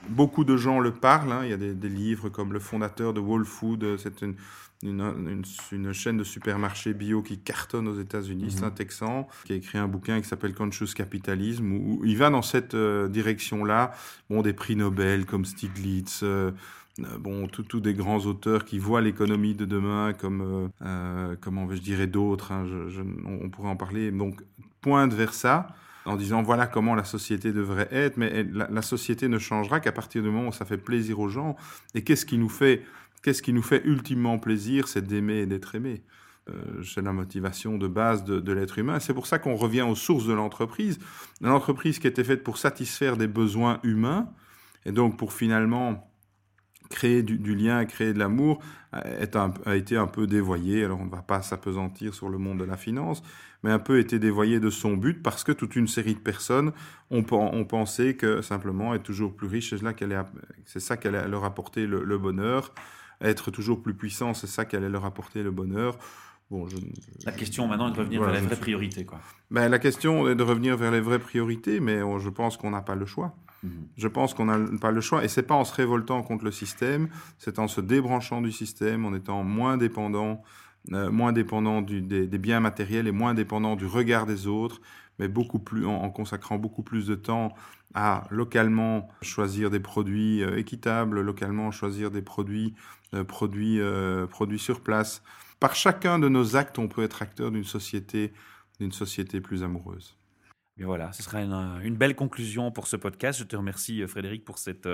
beaucoup 0.09 0.45
de 0.45 0.57
gens 0.57 0.81
le 0.81 0.93
parlent. 0.93 1.33
Hein. 1.33 1.41
Il 1.45 1.51
y 1.51 1.53
a 1.53 1.57
des, 1.57 1.89
livres 1.89 2.29
comme 2.29 2.53
le 2.53 2.61
fondateur 2.61 3.13
de 3.13 3.21
Whole 3.21 3.45
Food, 3.45 3.99
c'est 3.99 4.23
une, 4.23 4.37
une, 4.83 5.43
une, 5.73 5.93
chaîne 5.93 6.19
de 6.19 6.25
supermarchés 6.25 6.95
bio 6.95 7.23
qui 7.23 7.39
cartonne 7.39 7.89
aux 7.89 8.01
États-Unis. 8.01 8.53
C'est 8.53 8.65
un. 8.65 8.71
Texan 8.71 9.27
qui 9.45 9.53
a 9.53 9.57
écrit 9.57 9.79
un 9.79 9.89
bouquin 9.89 10.21
qui 10.21 10.29
s'appelle 10.29 10.55
Conscious 10.55 10.93
Capitalism, 10.95 11.73
où, 11.73 12.03
il 12.05 12.17
va 12.17 12.31
dans 12.31 12.43
cette 12.43 12.75
euh, 12.75 13.09
direction-là. 13.09 13.91
Bon, 14.31 14.43
des 14.43 14.53
prix 14.53 14.77
Nobel 14.77 15.27
comme 15.27 15.45
Stiglitz. 15.45 16.21
Euh, 16.23 16.53
euh, 17.01 17.19
bon, 17.19 17.49
tous 17.49 17.81
des 17.81 17.95
grands 17.95 18.21
auteurs 18.21 18.65
qui 18.65 18.79
voient 18.79 19.01
l'économie 19.01 19.55
de 19.55 19.65
demain 19.65 20.13
comme, 20.13 20.71
comment 21.41 21.69
je 21.71 21.81
dirais 21.81 22.09
d'autres, 22.09 22.53
hein, 22.53 22.67
je, 22.67 23.03
on 23.25 23.49
pourrait 23.51 23.69
en 23.69 23.77
parler, 23.77 24.11
donc 24.11 24.43
pointe 24.81 25.13
vers 25.13 25.33
ça 25.33 25.69
en 26.07 26.17
disant 26.17 26.43
voilà 26.43 26.67
comment 26.67 26.97
la 26.97 27.05
société 27.05 27.53
devrait 27.53 27.89
être, 27.93 28.17
mais 28.17 28.43
la, 28.43 28.67
la 28.69 28.83
société 28.83 29.29
ne 29.29 29.39
changera 29.39 29.79
qu'à 29.79 29.93
partir 29.93 30.23
du 30.23 30.31
moment 30.31 30.49
où 30.49 30.53
ça 30.53 30.65
fait 30.65 30.79
plaisir 30.79 31.21
aux 31.21 31.29
gens. 31.29 31.55
Et 31.95 32.03
qu'est-ce 32.03 32.27
qui 32.27 32.39
nous 32.39 32.49
fait 32.49 32.83
Qu'est-ce 33.29 33.43
qui 33.43 33.53
nous 33.53 33.61
fait 33.61 33.83
ultimement 33.85 34.39
plaisir 34.39 34.89
C'est 34.89 35.07
d'aimer 35.07 35.41
et 35.41 35.47
d'être 35.47 35.75
aimé. 35.75 36.03
Euh, 36.49 36.83
c'est 36.83 37.03
la 37.03 37.13
motivation 37.13 37.77
de 37.77 37.87
base 37.87 38.25
de, 38.25 38.53
l'être 38.55 38.79
humain. 38.79 39.01
C'est 39.01 39.13
pour 39.13 39.27
ça 39.27 39.39
qu'on 39.39 39.55
revient 39.55 39.83
aux 39.83 39.95
sources 39.95 40.27
de 40.27 40.33
l'entreprise. 40.33 40.99
L'entreprise 41.43 41.99
qui 41.99 42.07
était 42.07 42.25
faite 42.25 42.43
pour 42.43 42.57
satisfaire 42.57 43.19
des 43.19 43.27
besoins 43.27 43.81
humains, 43.83 44.31
et 44.87 44.93
donc 44.93 45.19
pour 45.19 45.35
finalement 45.35 46.11
créer 46.89 47.23
du, 47.23 47.55
lien, 47.55 47.85
créer 47.85 48.15
de 48.15 48.19
l'amour, 48.19 48.63
a 48.93 49.77
été 49.77 49.99
un 49.99 50.07
peu 50.07 50.27
dévoyée. 50.27 50.83
Alors 50.83 50.99
on 50.99 51.05
ne 51.05 51.11
va 51.11 51.21
pas 51.21 51.43
s'apesantir 51.43 52.15
sur 52.15 52.31
le 52.31 52.39
monde 52.39 52.59
de 52.61 52.65
la 52.65 52.79
finance, 52.79 53.23
mais 53.63 53.71
un 53.71 53.79
peu 53.79 53.99
été 53.99 54.19
dévoyé 54.19 54.59
de 54.59 54.71
son 54.71 54.97
but 54.97 55.23
parce 55.23 55.45
que 55.45 55.53
toute 55.53 55.77
une 55.77 55.87
série 55.87 56.15
de 56.15 56.21
personnes 56.21 56.73
ont, 57.11 57.25
pensé 57.25 58.17
que 58.17 58.41
simplement 58.41 58.95
être 58.95 59.03
toujours 59.03 59.37
plus 59.37 59.49
riche, 59.49 59.75
c'est 60.65 60.81
ça 60.81 60.97
allait 61.05 61.29
leur 61.29 61.45
apporter 61.45 61.87
le 61.87 62.17
bonheur 62.17 62.73
être 63.21 63.51
toujours 63.51 63.83
plus 63.83 63.95
puissant, 63.95 64.35
c'est 64.35 64.47
ça 64.47 64.65
qui 64.65 64.77
allait 64.77 64.89
leur 64.89 65.05
apporter 65.05 65.43
le 65.43 65.51
bonheur. 65.51 65.99
Bon, 66.51 66.67
La 67.27 67.33
question 67.33 67.69
maintenant 67.69 67.89
est 67.89 67.93
de 67.93 67.99
revenir 67.99 68.23
vers 68.23 68.33
les 68.33 68.41
vraies 68.41 68.57
priorités. 68.57 69.05
Quoi. 69.05 69.21
Ben, 69.51 69.69
la 69.69 69.79
question 69.79 70.29
est 70.29 70.35
de 70.35 70.43
revenir 70.43 70.77
vers 70.79 70.91
les 70.91 71.01
vraies 71.01 71.19
priorités, 71.19 71.79
mais 71.79 72.01
je 72.19 72.29
pense 72.31 72.57
qu'on 72.57 72.71
n'a 72.71 72.81
pas 72.81 72.95
le 72.95 73.05
choix. 73.05 73.35
Mhm. 73.63 73.71
Je 73.97 74.09
pense 74.09 74.35
qu'on 74.35 74.47
n'a 74.47 74.79
pas 74.79 74.91
le 74.91 75.01
choix, 75.01 75.25
et 75.25 75.29
c'est 75.29 75.43
pas 75.43 75.55
en 75.55 75.65
se 75.65 75.75
révoltant 75.75 76.23
contre 76.23 76.45
le 76.45 76.53
système, 76.53 77.09
c'est 77.39 77.59
en 77.59 77.69
se 77.69 77.81
débranchant 77.81 78.41
du 78.41 78.53
système, 78.53 79.05
en 79.05 79.15
étant 79.15 79.43
moins 79.43 79.77
dépendant, 79.77 80.43
euh, 80.93 81.11
moins 81.11 81.33
dépendant 81.33 81.83
du, 81.83 82.01
des, 82.01 82.27
biens 82.39 82.61
matériels 82.61 83.09
et 83.09 83.13
moins 83.13 83.35
dépendant 83.35 83.77
du 83.77 83.87
regard 83.87 84.27
des 84.27 84.47
autres, 84.47 84.81
mais 85.19 85.29
beaucoup 85.29 85.59
plus 85.59 85.85
en, 85.87 86.09
consacrant 86.11 86.57
beaucoup 86.57 86.83
plus 86.83 87.07
de 87.07 87.17
temps 87.17 87.53
à 87.95 88.25
localement 88.31 89.09
choisir 89.23 89.71
des 89.71 89.81
produits 89.81 90.43
euh, 90.43 90.57
équitables, 90.57 91.21
localement 91.21 91.71
choisir 91.73 92.11
des 92.11 92.23
produits 92.23 92.75
produits, 93.25 93.81
euh, 93.81 94.27
produits 94.27 94.59
sur 94.59 94.81
place. 94.81 95.23
Par 95.61 95.75
chacun 95.75 96.19
de 96.19 96.29
nos 96.29 96.57
actes, 96.57 96.79
on 96.79 96.89
peut 96.89 97.03
être 97.03 97.23
acteur 97.23 97.51
d'une 97.51 97.65
société, 97.65 98.33
d'une 98.81 98.93
société 98.93 99.41
plus 99.41 99.63
amoureuse. 99.63 100.17
Et 100.79 100.85
voilà, 100.85 101.13
ce 101.13 101.23
sera 101.23 101.43
une, 101.43 101.97
belle 101.97 102.15
conclusion 102.15 102.71
pour 102.71 102.87
ce 102.87 102.97
podcast. 102.97 103.41
Je 103.41 103.45
te 103.45 103.57
remercie 103.57 104.07
Frédéric 104.07 104.45
pour 104.45 104.59
cette 104.59 104.87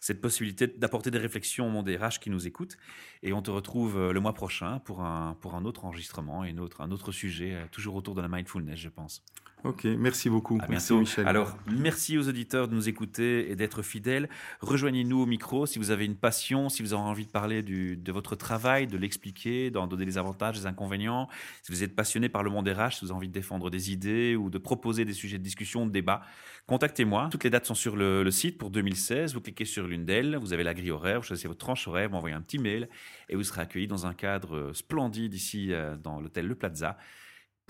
cette 0.00 0.22
possibilité 0.22 0.66
d'apporter 0.66 1.10
des 1.10 1.18
réflexions 1.18 1.66
au 1.66 1.70
monde 1.70 1.86
des 1.86 1.96
RH 1.96 2.18
qui 2.20 2.30
nous 2.30 2.46
écoutent. 2.46 2.78
Et 3.22 3.32
on 3.34 3.42
te 3.42 3.50
retrouve 3.50 3.98
euh, 3.98 4.12
le 4.12 4.20
mois 4.20 4.32
prochain 4.32 4.80
pour 4.80 5.02
un, 5.02 5.36
pour 5.40 5.54
un 5.54 5.64
autre 5.66 5.84
enregistrement 5.84 6.44
et 6.44 6.48
une 6.48 6.58
autre, 6.58 6.80
un 6.80 6.90
autre 6.90 7.12
sujet, 7.12 7.54
euh, 7.54 7.66
toujours 7.70 7.94
autour 7.94 8.14
de 8.14 8.22
la 8.22 8.28
mindfulness, 8.28 8.78
je 8.78 8.88
pense. 8.88 9.22
Ok, 9.64 9.84
merci 9.84 10.30
beaucoup. 10.30 10.58
À 10.62 10.68
merci 10.68 10.94
Michel. 10.94 11.26
Alors, 11.26 11.56
merci 11.70 12.16
aux 12.16 12.28
auditeurs 12.28 12.68
de 12.68 12.74
nous 12.74 12.88
écouter 12.88 13.50
et 13.50 13.56
d'être 13.56 13.82
fidèles. 13.82 14.28
Rejoignez-nous 14.60 15.20
au 15.20 15.26
micro 15.26 15.66
si 15.66 15.78
vous 15.78 15.90
avez 15.90 16.06
une 16.06 16.16
passion, 16.16 16.68
si 16.68 16.82
vous 16.82 16.94
avez 16.94 17.02
envie 17.02 17.26
de 17.26 17.30
parler 17.30 17.62
du, 17.62 17.96
de 17.96 18.12
votre 18.12 18.36
travail, 18.36 18.86
de 18.86 18.96
l'expliquer, 18.96 19.70
d'en 19.70 19.86
donner 19.86 20.04
les 20.04 20.18
avantages, 20.18 20.56
les 20.56 20.66
inconvénients. 20.66 21.28
Si 21.62 21.72
vous 21.72 21.82
êtes 21.82 21.94
passionné 21.94 22.28
par 22.28 22.42
le 22.42 22.50
monde 22.50 22.68
RH, 22.68 22.92
si 22.92 23.04
vous 23.04 23.10
avez 23.10 23.16
envie 23.16 23.28
de 23.28 23.34
défendre 23.34 23.70
des 23.70 23.92
idées 23.92 24.34
ou 24.34 24.48
de 24.48 24.58
proposer 24.58 25.04
des 25.04 25.12
sujets 25.12 25.38
de 25.38 25.42
discussion, 25.42 25.84
de 25.84 25.90
débat, 25.90 26.22
contactez-moi. 26.66 27.28
Toutes 27.30 27.44
les 27.44 27.50
dates 27.50 27.66
sont 27.66 27.74
sur 27.74 27.96
le, 27.96 28.22
le 28.22 28.30
site 28.30 28.56
pour 28.56 28.70
2016. 28.70 29.34
Vous 29.34 29.40
cliquez 29.40 29.66
sur 29.66 29.86
l'une 29.86 30.04
d'elles, 30.06 30.36
vous 30.36 30.52
avez 30.52 30.64
la 30.64 30.72
grille 30.72 30.90
horaire, 30.90 31.20
vous 31.20 31.26
choisissez 31.26 31.48
votre 31.48 31.60
tranche 31.60 31.86
horaire, 31.86 32.08
vous 32.08 32.14
m'envoyez 32.14 32.34
un 32.34 32.42
petit 32.42 32.58
mail 32.58 32.88
et 33.28 33.36
vous 33.36 33.44
serez 33.44 33.60
accueilli 33.60 33.86
dans 33.86 34.06
un 34.06 34.14
cadre 34.14 34.72
splendide 34.72 35.34
ici 35.34 35.72
euh, 35.72 35.96
dans 35.96 36.20
l'hôtel 36.20 36.46
Le 36.46 36.54
Plaza 36.54 36.96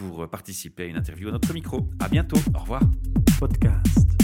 pour 0.01 0.27
participer 0.31 0.85
à 0.85 0.87
une 0.87 0.97
interview 0.97 1.29
à 1.29 1.33
notre 1.33 1.53
micro. 1.53 1.87
À 1.99 2.09
bientôt. 2.09 2.39
Au 2.55 2.61
revoir. 2.61 2.81
Podcast. 3.39 4.20